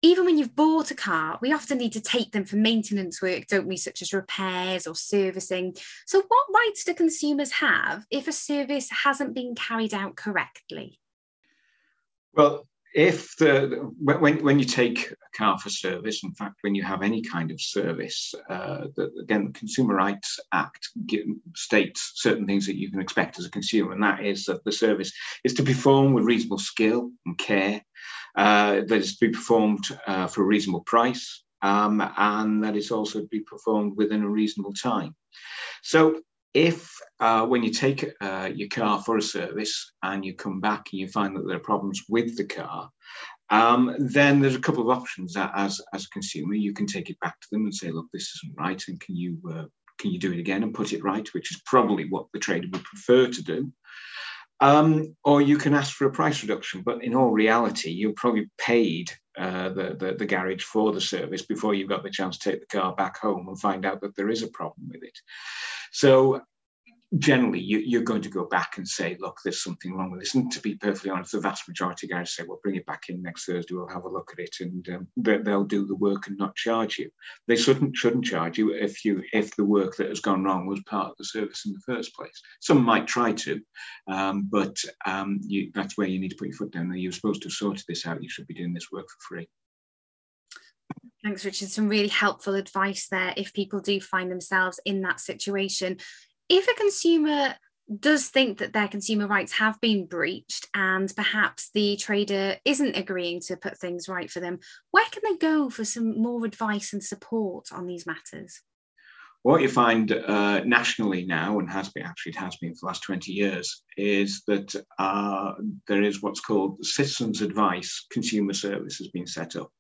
even 0.03 0.25
when 0.25 0.37
you've 0.37 0.57
bought 0.57 0.91
a 0.91 0.97
car, 0.97 1.39
we 1.41 1.53
often 1.53 1.79
need 1.79 1.93
to 1.93 2.01
take 2.01 2.33
them 2.33 2.45
for 2.45 2.57
maintenance 2.57 3.23
work, 3.23 3.47
don't 3.47 3.69
we, 3.69 3.77
such 3.77 4.03
as 4.03 4.13
repairs 4.13 4.87
or 4.87 4.97
servicing. 4.97 5.77
So, 6.07 6.23
what 6.27 6.47
rights 6.53 6.83
do 6.83 6.93
consumers 6.93 7.53
have 7.53 8.05
if 8.11 8.27
a 8.27 8.33
service 8.33 8.91
hasn't 9.05 9.35
been 9.35 9.55
carried 9.55 9.95
out 9.95 10.17
correctly? 10.17 10.99
Well, 12.35 12.67
if 12.95 13.37
the 13.37 13.91
when 13.99 14.43
when 14.43 14.59
you 14.59 14.65
take 14.65 15.11
a 15.11 15.37
car 15.37 15.59
for 15.59 15.71
service, 15.71 16.23
in 16.25 16.33
fact, 16.35 16.57
when 16.61 16.75
you 16.75 16.83
have 16.83 17.03
any 17.03 17.23
kind 17.23 17.51
of 17.51 17.61
service, 17.61 18.35
uh, 18.51 18.87
the, 18.97 19.11
again, 19.23 19.47
the 19.47 19.59
Consumer 19.59 19.95
Rights 19.95 20.39
Act 20.53 20.89
states 21.57 22.13
certain 22.17 22.47
things 22.47 22.67
that 22.67 22.77
you 22.77 22.91
can 22.91 23.01
expect 23.01 23.39
as 23.39 23.47
a 23.47 23.51
consumer, 23.51 23.93
and 23.93 24.03
that 24.03 24.25
is 24.25 24.45
that 24.45 24.65
the 24.65 24.73
service 24.73 25.13
is 25.45 25.55
to 25.55 25.63
perform 25.63 26.13
with 26.13 26.25
reasonable 26.25 26.59
skill 26.59 27.11
and 27.25 27.39
care, 27.39 27.83
uh, 28.37 28.83
that 28.87 28.93
is 28.93 29.17
to 29.17 29.29
be 29.29 29.33
performed 29.33 29.85
uh, 30.07 30.27
for 30.27 30.43
a 30.43 30.47
reasonable 30.47 30.83
price, 30.83 31.43
um, 31.63 32.03
and 32.17 32.63
that 32.65 32.77
it's 32.77 32.91
also 32.91 33.21
to 33.21 33.29
be 33.29 33.41
performed 33.41 33.97
within 33.97 34.23
a 34.23 34.29
reasonable 34.29 34.75
time. 34.75 35.15
So 35.83 36.21
if 36.55 36.95
uh, 37.21 37.47
when 37.47 37.63
you 37.63 37.71
take 37.71 38.05
uh, 38.21 38.51
your 38.55 38.69
car 38.69 39.03
for 39.03 39.17
a 39.17 39.23
service 39.23 39.93
and 40.03 40.25
you 40.25 40.35
come 40.35 40.61
back 40.61 40.89
and 40.93 41.01
you 41.01 41.09
find 41.09 41.35
that 41.37 41.47
there 41.47 41.57
are 41.57 41.61
problems 41.61 42.03
with 42.09 42.37
the 42.37 42.45
car, 42.45 42.91
um, 43.51 43.95
then 43.99 44.41
there's 44.41 44.57
a 44.57 44.61
couple 44.61 44.83
of 44.83 44.97
options 44.97 45.37
as, 45.37 45.81
as 45.93 46.05
a 46.05 46.09
consumer. 46.09 46.55
You 46.55 46.73
can 46.73 46.87
take 46.87 47.11
it 47.11 47.21
back 47.21 47.41
to 47.41 47.49
them 47.51 47.65
and 47.65 47.75
say, 47.75 47.91
look, 47.91 48.07
this 48.13 48.33
isn't 48.37 48.59
right, 48.59 48.83
and 48.89 49.01
can 49.01 49.17
you 49.17 49.39
uh, 49.51 49.65
can 49.99 50.11
you 50.11 50.19
do 50.19 50.33
it 50.33 50.41
again 50.41 50.63
and 50.63 50.75
put 50.75 50.93
it 50.93 51.05
right, 51.05 51.29
which 51.33 51.53
is 51.53 51.63
probably 51.65 52.09
what 52.09 52.27
the 52.33 52.39
trader 52.39 52.67
would 52.73 52.85
prefer 52.85 53.29
to 53.29 53.43
do. 53.43 53.71
Um, 54.63 55.17
or 55.25 55.43
you 55.43 55.59
can 55.59 55.75
ask 55.75 55.93
for 55.93 56.07
a 56.07 56.13
price 56.13 56.41
reduction, 56.41 56.83
but 56.83 57.03
in 57.03 57.17
all 57.17 57.33
reality, 57.33 57.91
you 57.91 58.13
probably 58.13 58.49
paid 58.59 59.11
uh, 59.37 59.71
the, 59.71 59.97
the, 59.99 60.15
the 60.17 60.25
garage 60.25 60.63
for 60.63 60.93
the 60.93 61.01
service 61.01 61.43
before 61.43 61.75
you 61.75 61.89
got 61.89 62.05
the 62.05 62.11
chance 62.11 62.39
to 62.39 62.51
take 62.51 62.61
the 62.61 62.79
car 62.79 62.95
back 62.95 63.19
home 63.19 63.49
and 63.49 63.61
find 63.61 63.85
out 63.85 64.01
that 64.03 64.15
there 64.15 64.31
is 64.31 64.45
a 64.45 64.49
problem 64.49 64.89
with 64.93 65.03
it. 65.03 65.19
So 65.91 66.43
generally 67.19 67.61
you, 67.61 68.01
are 68.01 68.05
going 68.05 68.23
to 68.23 68.31
go 68.31 68.47
back 68.47 68.79
and 68.79 68.89
say, 68.89 69.17
look, 69.21 69.39
there's 69.43 69.63
something 69.63 69.95
wrong 69.95 70.11
with 70.11 70.21
this. 70.21 70.35
And 70.35 70.51
to 70.51 70.61
be 70.61 70.77
perfectly 70.77 71.11
honest, 71.11 71.33
the 71.33 71.41
vast 71.41 71.69
majority 71.69 72.07
of 72.07 72.13
guys 72.13 72.35
say, 72.35 72.45
well, 72.47 72.61
bring 72.63 72.77
it 72.77 72.87
back 72.87 73.05
in 73.09 73.23
next 73.23 73.45
Thursday, 73.45 73.75
we'll 73.75 73.89
have 73.89 74.05
a 74.05 74.09
look 74.09 74.31
at 74.33 74.39
it, 74.39 74.57
and 74.61 74.89
um, 74.89 75.07
they'll 75.17 75.65
do 75.65 75.87
the 75.87 75.95
work 75.95 76.27
and 76.27 76.39
not 76.39 76.57
charge 76.57 76.99
you. 76.99 77.11
They 77.49 77.57
shouldn't 77.57 77.97
shouldn't 77.97 78.25
charge 78.25 78.59
you 78.59 78.73
if 78.73 79.05
you 79.05 79.23
if 79.33 79.55
the 79.57 79.65
work 79.65 79.97
that 79.97 80.09
has 80.09 80.21
gone 80.21 80.45
wrong 80.45 80.67
was 80.67 80.83
part 80.85 81.11
of 81.11 81.17
the 81.19 81.25
service 81.25 81.65
in 81.67 81.73
the 81.73 81.95
first 81.95 82.15
place. 82.15 82.41
Some 82.61 82.83
might 82.83 83.07
try 83.07 83.33
to, 83.33 83.61
um, 84.09 84.49
but 84.51 84.77
um, 85.05 85.41
you, 85.43 85.71
that's 85.75 85.99
where 85.99 86.09
you 86.09 86.19
need 86.19 86.31
to 86.31 86.37
put 86.37 86.49
your 86.49 86.57
foot 86.57 86.73
down. 86.73 86.93
You're 86.97 87.13
supposed 87.13 87.43
to 87.43 87.49
have 87.49 87.55
sorted 87.55 87.85
this 87.89 88.07
out. 88.07 88.23
You 88.23 88.31
should 88.31 88.47
be 88.47 88.55
doing 88.55 88.73
this 88.73 88.91
work 88.91 89.07
for 89.09 89.35
free. 89.35 89.49
Thanks, 91.23 91.45
Richard. 91.45 91.69
Some 91.69 91.89
really 91.89 92.09
helpful 92.09 92.55
advice 92.55 93.07
there 93.09 93.33
if 93.37 93.53
people 93.53 93.81
do 93.81 94.01
find 94.01 94.31
themselves 94.31 94.81
in 94.85 95.03
that 95.03 95.21
situation 95.21 95.99
if 96.53 96.69
a 96.69 96.75
consumer 96.75 97.55
does 97.99 98.29
think 98.29 98.59
that 98.59 98.75
their 98.75 98.87
consumer 98.87 99.27
rights 99.27 99.53
have 99.53 99.81
been 99.81 100.05
breached 100.05 100.69
and 100.75 101.11
perhaps 101.17 101.71
the 101.73 101.97
trader 101.97 102.57
isn't 102.67 102.95
agreeing 102.95 103.41
to 103.41 103.57
put 103.57 103.79
things 103.79 104.07
right 104.07 104.31
for 104.31 104.41
them, 104.41 104.59
where 104.91 105.07
can 105.11 105.23
they 105.25 105.37
go 105.39 105.71
for 105.71 105.85
some 105.85 106.21
more 106.21 106.45
advice 106.45 106.93
and 106.93 107.03
support 107.03 107.73
on 107.73 107.87
these 107.87 108.07
matters? 108.07 108.61
What 109.43 109.63
you 109.63 109.69
find 109.69 110.13
uh, 110.13 110.63
nationally 110.65 111.25
now, 111.25 111.59
and 111.59 111.69
has 111.71 111.89
been 111.89 112.05
actually 112.05 112.31
it 112.31 112.37
has 112.37 112.57
been 112.57 112.75
for 112.75 112.81
the 112.83 112.87
last 112.87 113.03
20 113.03 113.33
years, 113.33 113.83
is 113.97 114.43
that 114.47 114.75
uh, 114.99 115.55
there 115.89 116.03
is 116.03 116.23
what's 116.23 116.41
called 116.41 116.85
Citizens 116.85 117.41
Advice 117.41 118.07
Consumer 118.13 118.53
Service 118.53 118.99
has 118.99 119.09
been 119.09 119.27
set 119.27 119.57
up. 119.57 119.73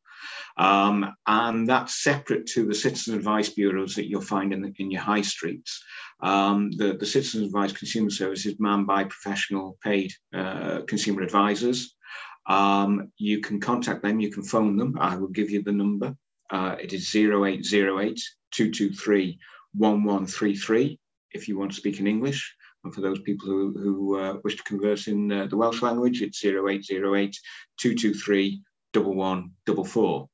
Um, 0.56 1.14
and 1.26 1.68
that's 1.68 2.02
separate 2.02 2.46
to 2.48 2.66
the 2.66 2.74
citizen 2.74 3.14
advice 3.14 3.48
bureaus 3.48 3.94
that 3.94 4.08
you'll 4.08 4.20
find 4.20 4.52
in, 4.52 4.62
the, 4.62 4.72
in 4.78 4.90
your 4.90 5.00
high 5.00 5.22
streets. 5.22 5.82
Um, 6.20 6.70
the, 6.72 6.94
the 6.94 7.06
Citizen 7.06 7.44
Advice 7.44 7.72
Consumer 7.72 8.10
Service 8.10 8.46
is 8.46 8.60
manned 8.60 8.86
by 8.86 9.04
professional 9.04 9.76
paid 9.82 10.12
uh, 10.34 10.82
consumer 10.86 11.22
advisors. 11.22 11.96
Um, 12.46 13.12
you 13.18 13.40
can 13.40 13.60
contact 13.60 14.02
them, 14.02 14.20
you 14.20 14.30
can 14.30 14.42
phone 14.42 14.76
them. 14.76 14.96
I 15.00 15.16
will 15.16 15.28
give 15.28 15.50
you 15.50 15.62
the 15.62 15.72
number. 15.72 16.14
Uh, 16.50 16.76
it 16.80 16.92
is 16.92 17.14
0808 17.14 18.20
223 18.50 19.38
1133 19.74 20.98
if 21.32 21.48
you 21.48 21.58
want 21.58 21.70
to 21.70 21.76
speak 21.76 21.98
in 21.98 22.06
English. 22.06 22.54
And 22.84 22.94
for 22.94 23.00
those 23.00 23.20
people 23.20 23.46
who, 23.46 23.72
who 23.78 24.18
uh, 24.18 24.36
wish 24.44 24.56
to 24.56 24.62
converse 24.64 25.06
in 25.06 25.30
uh, 25.30 25.46
the 25.46 25.56
Welsh 25.56 25.82
language, 25.82 26.20
it's 26.20 26.44
0808 26.44 27.36
223 27.78 28.60
1144 29.00 30.28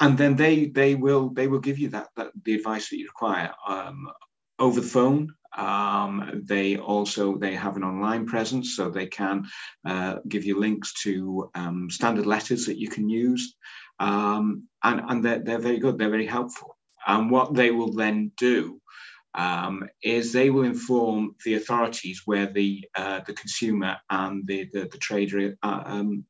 and 0.00 0.18
then 0.18 0.36
they 0.36 0.66
they 0.66 0.94
will 0.94 1.30
they 1.30 1.46
will 1.46 1.60
give 1.60 1.78
you 1.78 1.88
that, 1.90 2.08
that 2.16 2.30
the 2.44 2.54
advice 2.54 2.90
that 2.90 2.98
you 2.98 3.06
require 3.06 3.52
um, 3.66 4.10
over 4.58 4.80
the 4.80 4.86
phone. 4.86 5.34
Um, 5.56 6.42
they 6.44 6.78
also 6.78 7.38
they 7.38 7.54
have 7.54 7.76
an 7.76 7.84
online 7.84 8.26
presence 8.26 8.74
so 8.74 8.90
they 8.90 9.06
can 9.06 9.46
uh, 9.86 10.16
give 10.26 10.44
you 10.44 10.58
links 10.58 10.92
to 11.04 11.50
um, 11.54 11.88
standard 11.90 12.26
letters 12.26 12.66
that 12.66 12.78
you 12.78 12.88
can 12.88 13.08
use. 13.08 13.54
Um, 14.00 14.64
and, 14.82 15.00
and 15.08 15.24
they're, 15.24 15.38
they're 15.38 15.60
very 15.60 15.78
good 15.78 15.96
they're 15.96 16.10
very 16.10 16.26
helpful. 16.26 16.76
And 17.06 17.30
what 17.30 17.54
they 17.54 17.70
will 17.70 17.92
then 17.92 18.32
do 18.36 18.80
um, 19.34 19.88
is 20.02 20.32
they 20.32 20.50
will 20.50 20.64
inform 20.64 21.36
the 21.44 21.54
authorities 21.54 22.22
where 22.24 22.46
the 22.46 22.84
uh, 22.96 23.20
the 23.24 23.34
consumer 23.34 23.98
and 24.10 24.44
the 24.44 24.68
the, 24.72 24.88
the 24.90 24.98
trader 24.98 25.56
uh, 25.62 25.82
um, 25.84 26.24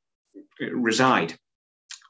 reside 0.61 1.39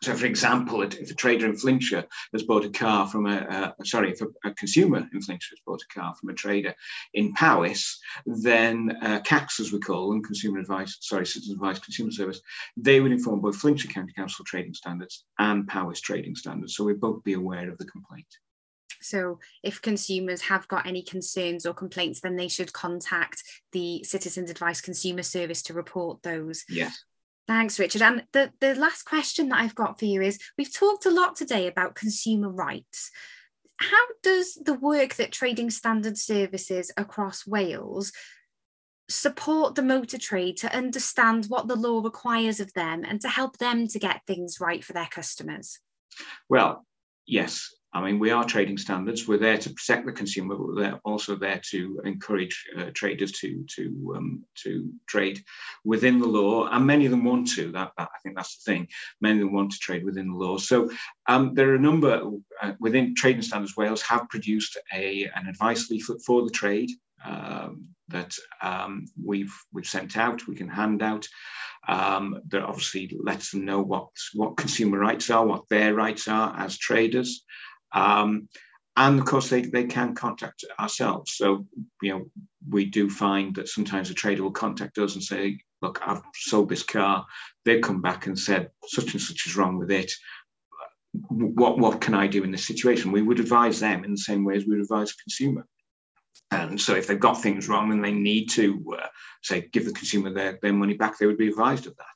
so, 0.04 0.14
for 0.14 0.26
example, 0.26 0.82
if 0.82 1.10
a 1.10 1.14
trader 1.14 1.46
in 1.46 1.56
Flintshire 1.56 2.04
has 2.32 2.42
bought 2.42 2.66
a 2.66 2.68
car 2.68 3.08
from 3.08 3.26
a, 3.26 3.36
uh, 3.36 3.72
sorry, 3.84 4.12
if 4.12 4.20
a, 4.20 4.26
a, 4.44 4.52
consumer 4.52 4.98
in 4.98 5.22
Flintshire 5.22 5.56
has 5.56 5.62
bought 5.66 5.82
a 5.82 5.94
car 5.98 6.14
from 6.14 6.28
a 6.28 6.34
trader 6.34 6.74
in 7.14 7.32
Powys, 7.32 7.98
then 8.26 8.98
uh, 9.00 9.20
CACS, 9.20 9.60
as 9.60 9.72
we 9.72 9.78
call 9.78 10.10
them, 10.10 10.22
Consumer 10.22 10.58
Advice, 10.58 10.98
sorry, 11.00 11.24
Citizen 11.24 11.54
Advice 11.54 11.78
Consumer 11.78 12.10
Service, 12.10 12.42
they 12.76 13.00
would 13.00 13.12
inform 13.12 13.40
both 13.40 13.56
Flintshire 13.56 13.90
County 13.90 14.12
Council 14.12 14.44
trading 14.44 14.74
standards 14.74 15.24
and 15.38 15.66
Powys 15.66 16.02
trading 16.02 16.34
standards. 16.34 16.76
So 16.76 16.84
we'd 16.84 17.00
both 17.00 17.24
be 17.24 17.32
aware 17.32 17.70
of 17.70 17.78
the 17.78 17.86
complaint. 17.86 18.26
So, 19.00 19.38
if 19.62 19.82
consumers 19.82 20.40
have 20.42 20.66
got 20.68 20.86
any 20.86 21.02
concerns 21.02 21.66
or 21.66 21.74
complaints, 21.74 22.20
then 22.20 22.36
they 22.36 22.48
should 22.48 22.72
contact 22.72 23.42
the 23.72 24.02
Citizens 24.02 24.50
Advice 24.50 24.80
Consumer 24.80 25.22
Service 25.22 25.62
to 25.64 25.74
report 25.74 26.22
those. 26.22 26.64
Yes. 26.70 27.04
Thanks, 27.46 27.78
Richard. 27.78 28.02
And 28.02 28.24
the, 28.33 28.52
the 28.61 28.74
last 28.74 29.02
question 29.04 29.48
that 29.50 29.61
I've 29.61 29.74
got 29.74 29.98
for 29.98 30.07
you 30.07 30.22
is 30.22 30.38
we've 30.57 30.72
talked 30.72 31.04
a 31.04 31.11
lot 31.11 31.37
today 31.37 31.66
about 31.66 31.94
consumer 31.94 32.48
rights. 32.48 33.11
How 33.76 34.07
does 34.22 34.54
the 34.54 34.74
work 34.74 35.16
that 35.16 35.33
Trading 35.33 35.68
Standard 35.70 36.16
Services 36.16 36.90
across 36.96 37.46
Wales 37.46 38.12
support 39.11 39.74
the 39.74 39.83
motor 39.83 40.16
trade 40.16 40.57
to 40.59 40.74
understand 40.74 41.46
what 41.46 41.68
the 41.68 41.76
law 41.76 42.00
requires 42.00 42.61
of 42.61 42.72
them 42.72 43.04
and 43.04 43.20
to 43.20 43.28
help 43.28 43.59
them 43.59 43.87
to 43.88 43.98
get 43.98 44.22
things 44.26 44.59
right 44.61 44.83
for 44.83 44.94
their 44.94 45.09
customers? 45.11 45.80
Well, 46.48 46.87
yes, 47.26 47.74
I 47.94 48.00
mean, 48.00 48.18
we 48.18 48.30
are 48.33 48.44
trading 48.44 48.76
standards. 48.76 49.28
We're 49.28 49.38
there 49.38 49.57
to 49.57 49.70
protect 49.70 50.04
the 50.04 50.12
consumer, 50.12 50.57
but 50.57 50.74
we're 50.74 51.00
also 51.04 51.37
there 51.37 51.61
to 51.70 52.00
encourage 52.04 52.64
uh, 52.76 52.90
traders 52.92 53.30
to 53.40 53.64
to 53.76 54.14
um, 54.16 54.44
to 54.64 54.90
trade 55.07 55.44
within 55.85 56.18
the 56.18 56.26
law, 56.26 56.66
and 56.66 56.85
many 56.85 57.04
of 57.04 57.12
them 57.12 57.24
want 57.24 57.48
to. 57.54 57.70
That, 57.70 57.92
that, 57.96 58.09
I 58.12 58.18
think 58.22 58.35
that's 58.35 58.57
the 58.57 58.72
thing. 58.72 58.88
Many 59.20 59.38
of 59.40 59.46
them 59.46 59.54
want 59.54 59.70
to 59.72 59.78
trade 59.78 60.04
within 60.04 60.28
the 60.28 60.37
law. 60.37 60.59
So 60.59 60.90
um, 61.28 61.54
there 61.54 61.70
are 61.70 61.76
a 61.76 61.80
number 61.80 62.20
uh, 62.61 62.72
within 62.80 63.14
Trading 63.14 63.42
Standards 63.42 63.76
Wales 63.76 64.02
have 64.02 64.28
produced 64.28 64.76
a 64.92 65.30
an 65.37 65.46
advice 65.46 65.88
leaflet 65.88 66.20
for 66.26 66.42
the 66.42 66.50
trade. 66.50 66.90
Um, 67.24 67.88
that 68.09 68.37
um, 68.61 69.07
we've 69.22 69.54
we've 69.72 69.87
sent 69.87 70.16
out, 70.16 70.46
we 70.48 70.57
can 70.57 70.68
hand 70.68 71.02
out. 71.02 71.26
Um, 71.87 72.40
that 72.48 72.62
obviously 72.62 73.14
lets 73.22 73.50
them 73.50 73.64
know 73.64 73.83
what 73.83 74.09
what 74.33 74.57
consumer 74.57 74.98
rights 74.98 75.30
are, 75.30 75.46
what 75.46 75.68
their 75.68 75.94
rights 75.94 76.28
are 76.28 76.54
as 76.59 76.76
traders. 76.76 77.44
Um, 77.94 78.48
and 78.96 79.18
of 79.18 79.24
course, 79.24 79.48
they, 79.48 79.62
they 79.62 79.85
can 79.85 80.14
contact 80.14 80.64
ourselves. 80.78 81.35
So, 81.37 81.66
you 82.02 82.11
know, 82.11 82.24
we 82.68 82.85
do 82.85 83.11
find 83.11 83.54
that 83.57 83.68
sometimes 83.68 84.11
a 84.11 84.14
trader 84.14 84.42
will 84.42 84.52
contact 84.52 84.98
us 84.98 85.14
and 85.14 85.22
say, 85.22 85.59
look, 85.83 86.00
I've 86.07 86.22
sold 86.35 86.68
this 86.68 86.83
car. 86.83 87.26
They've 87.64 87.83
come 87.83 88.00
back 88.00 88.26
and 88.26 88.38
said, 88.38 88.70
such 88.87 89.12
and 89.12 89.20
such 89.20 89.46
is 89.46 89.57
wrong 89.57 89.78
with 89.78 89.90
it. 89.90 90.12
What, 91.28 91.78
what 91.78 92.00
can 92.00 92.14
I 92.14 92.26
do 92.26 92.44
in 92.44 92.52
this 92.52 92.66
situation? 92.66 93.12
We 93.12 93.22
would 93.22 93.40
advise 93.40 93.80
them 93.80 94.04
in 94.04 94.12
the 94.12 94.18
same 94.18 94.44
way 94.44 94.57
as 94.57 94.64
we 94.64 94.76
would 94.76 94.83
advise 94.83 95.11
a 95.11 95.22
consumer. 95.22 95.66
And 96.50 96.80
so 96.80 96.94
if 96.94 97.07
they've 97.07 97.18
got 97.18 97.42
things 97.42 97.68
wrong 97.68 97.90
and 97.92 98.04
they 98.04 98.12
need 98.12 98.48
to, 98.50 98.96
uh, 99.00 99.07
say, 99.42 99.68
give 99.72 99.87
the 99.87 99.92
consumer 99.92 100.33
their, 100.33 100.59
their 100.62 100.72
money 100.72 100.94
back, 100.94 101.18
they 101.18 101.26
would 101.26 101.38
be 101.38 101.48
advised 101.48 101.87
of 101.87 101.96
that. 101.96 102.13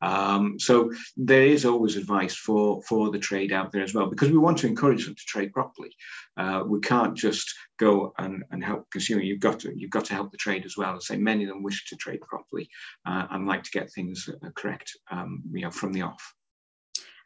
Um, 0.00 0.58
so 0.58 0.92
there 1.16 1.46
is 1.46 1.64
always 1.64 1.96
advice 1.96 2.34
for, 2.34 2.82
for 2.82 3.10
the 3.10 3.18
trade 3.18 3.52
out 3.52 3.72
there 3.72 3.82
as 3.82 3.94
well, 3.94 4.06
because 4.06 4.30
we 4.30 4.38
want 4.38 4.58
to 4.58 4.66
encourage 4.66 5.04
them 5.04 5.14
to 5.14 5.24
trade 5.26 5.52
properly. 5.52 5.90
Uh, 6.36 6.62
we 6.66 6.80
can't 6.80 7.16
just 7.16 7.52
go 7.78 8.12
and, 8.18 8.44
and 8.50 8.62
help 8.62 8.90
consumer. 8.90 9.22
You've 9.22 9.40
got 9.40 9.60
to 9.60 9.72
you've 9.76 9.90
got 9.90 10.04
to 10.06 10.14
help 10.14 10.30
the 10.30 10.38
trade 10.38 10.64
as 10.64 10.76
well. 10.76 10.94
I 10.94 10.98
say 11.00 11.16
many 11.16 11.44
of 11.44 11.48
them 11.48 11.62
wish 11.62 11.86
to 11.86 11.96
trade 11.96 12.20
properly 12.20 12.68
uh, 13.06 13.26
and 13.30 13.46
like 13.46 13.64
to 13.64 13.70
get 13.70 13.92
things 13.92 14.28
uh, 14.28 14.50
correct, 14.54 14.96
um, 15.10 15.42
you 15.52 15.62
know, 15.62 15.70
from 15.70 15.92
the 15.92 16.02
off. 16.02 16.34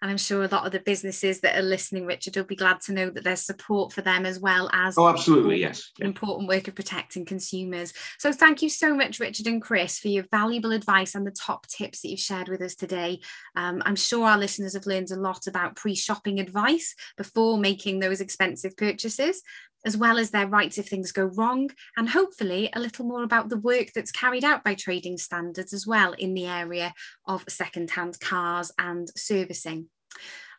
And 0.03 0.11
I'm 0.11 0.19
sure 0.19 0.43
a 0.43 0.49
lot 0.49 0.67
of 0.67 0.73
the 0.73 0.81
businesses 0.81 1.41
that 1.41 1.57
are 1.57 1.63
listening, 1.63 2.07
Richard, 2.07 2.37
will 2.37 2.43
be 2.43 2.57
glad 2.57 2.81
to 2.83 2.93
know 2.93 3.09
that 3.09 3.23
there's 3.23 3.41
support 3.41 3.93
for 3.93 4.03
them 4.03 4.27
as 4.27 4.41
well 4.41 4.69
as 4.73 4.99
oh, 4.99 5.07
absolutely, 5.09 5.61
yes, 5.61 5.93
important 6.01 6.49
work 6.49 6.67
of 6.67 6.75
protecting 6.75 7.25
consumers. 7.25 7.93
So 8.19 8.33
thank 8.33 8.63
you 8.63 8.69
so 8.69 8.95
much, 8.97 9.21
Richard 9.21 9.47
and 9.47 9.63
Chris, 9.63 10.01
for 10.01 10.09
your 10.09 10.25
valuable 10.33 10.73
advice 10.73 11.15
and 11.15 11.25
the 11.25 11.31
top 11.31 11.69
tips 11.69 12.03
that 12.03 12.09
you've 12.09 12.19
shared 12.19 12.49
with 12.49 12.61
us 12.63 12.75
today. 12.75 13.21
Um, 13.55 13.81
I'm 13.87 13.95
sure 13.95 14.27
our 14.27 14.39
listeners 14.39 14.75
have 14.75 14.87
learned 14.87 15.13
a 15.13 15.17
lot 15.17 15.47
about 15.47 15.77
pre-shopping 15.77 16.41
advice 16.41 16.97
before 17.17 17.57
making 17.57 18.01
those 18.01 18.21
expensive 18.21 18.77
purchases 18.77 19.41
as 19.85 19.97
well 19.97 20.19
as 20.19 20.31
their 20.31 20.47
rights 20.47 20.79
if 20.79 20.89
things 20.89 21.13
go 21.13 21.25
wrong, 21.25 21.71
and 21.97 22.09
hopefully 22.09 22.71
a 22.75 22.81
little 22.81 23.05
more 23.05 23.23
about 23.23 23.49
the 23.49 23.57
work 23.57 23.89
that's 23.95 24.13
carried 24.13 24.45
out 24.45 24.65
by 24.65 24.75
trading 24.75 25.19
standards 25.19 25.73
as 25.73 25.87
well 25.87 26.13
in 26.13 26.35
the 26.35 26.47
area 26.47 26.95
of 27.27 27.45
second-hand 27.49 28.19
cars 28.21 28.73
and 28.79 29.11
servicing. 29.17 29.89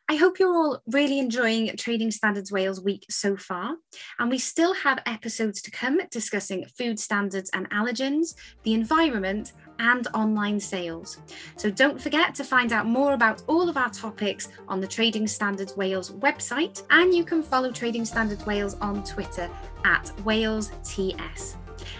I 0.10 0.18
hope 0.18 0.38
you're 0.38 0.54
all 0.54 0.82
really 0.86 1.18
enjoying 1.18 1.74
Trading 1.78 2.12
Standards 2.12 2.52
Wales 2.52 2.84
week 2.84 3.06
so 3.10 3.38
far. 3.38 3.78
And 4.20 4.30
we 4.30 4.38
still 4.38 4.74
have 4.74 5.02
episodes 5.06 5.62
to 5.62 5.72
come 5.72 6.02
discussing 6.12 6.66
food 6.78 7.00
standards 7.00 7.50
and 7.54 7.70
allergens, 7.70 8.36
the 8.64 8.74
environment, 8.74 9.54
and 9.80 10.08
online 10.14 10.60
sales. 10.60 11.20
So 11.58 11.70
don't 11.70 12.02
forget 12.02 12.34
to 12.36 12.44
find 12.44 12.74
out 12.74 12.86
more 12.86 13.14
about 13.14 13.44
all 13.48 13.70
of 13.70 13.78
our 13.78 13.90
topics 13.90 14.50
on 14.68 14.80
the 14.80 14.88
Trading 14.88 15.28
Standards 15.28 15.76
Wales 15.78 16.12
website. 16.12 16.84
And 16.90 17.14
you 17.14 17.24
can 17.24 17.44
follow 17.44 17.72
Trading 17.72 18.06
Standards 18.06 18.46
Wales 18.46 18.76
on 18.76 19.04
Twitter 19.04 19.50
at 19.86 20.06
WalesTS. 20.24 21.56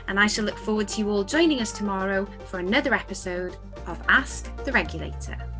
And 0.08 0.20
I 0.20 0.28
shall 0.28 0.46
look 0.46 0.58
forward 0.58 0.88
to 0.90 1.02
you 1.02 1.10
all 1.10 1.24
joining 1.24 1.60
us 1.60 1.72
tomorrow 1.72 2.28
for 2.46 2.60
another 2.60 2.94
episode 2.94 3.58
of 3.88 4.02
Ask 4.08 4.56
the 4.64 4.72
Regulator. 4.72 5.53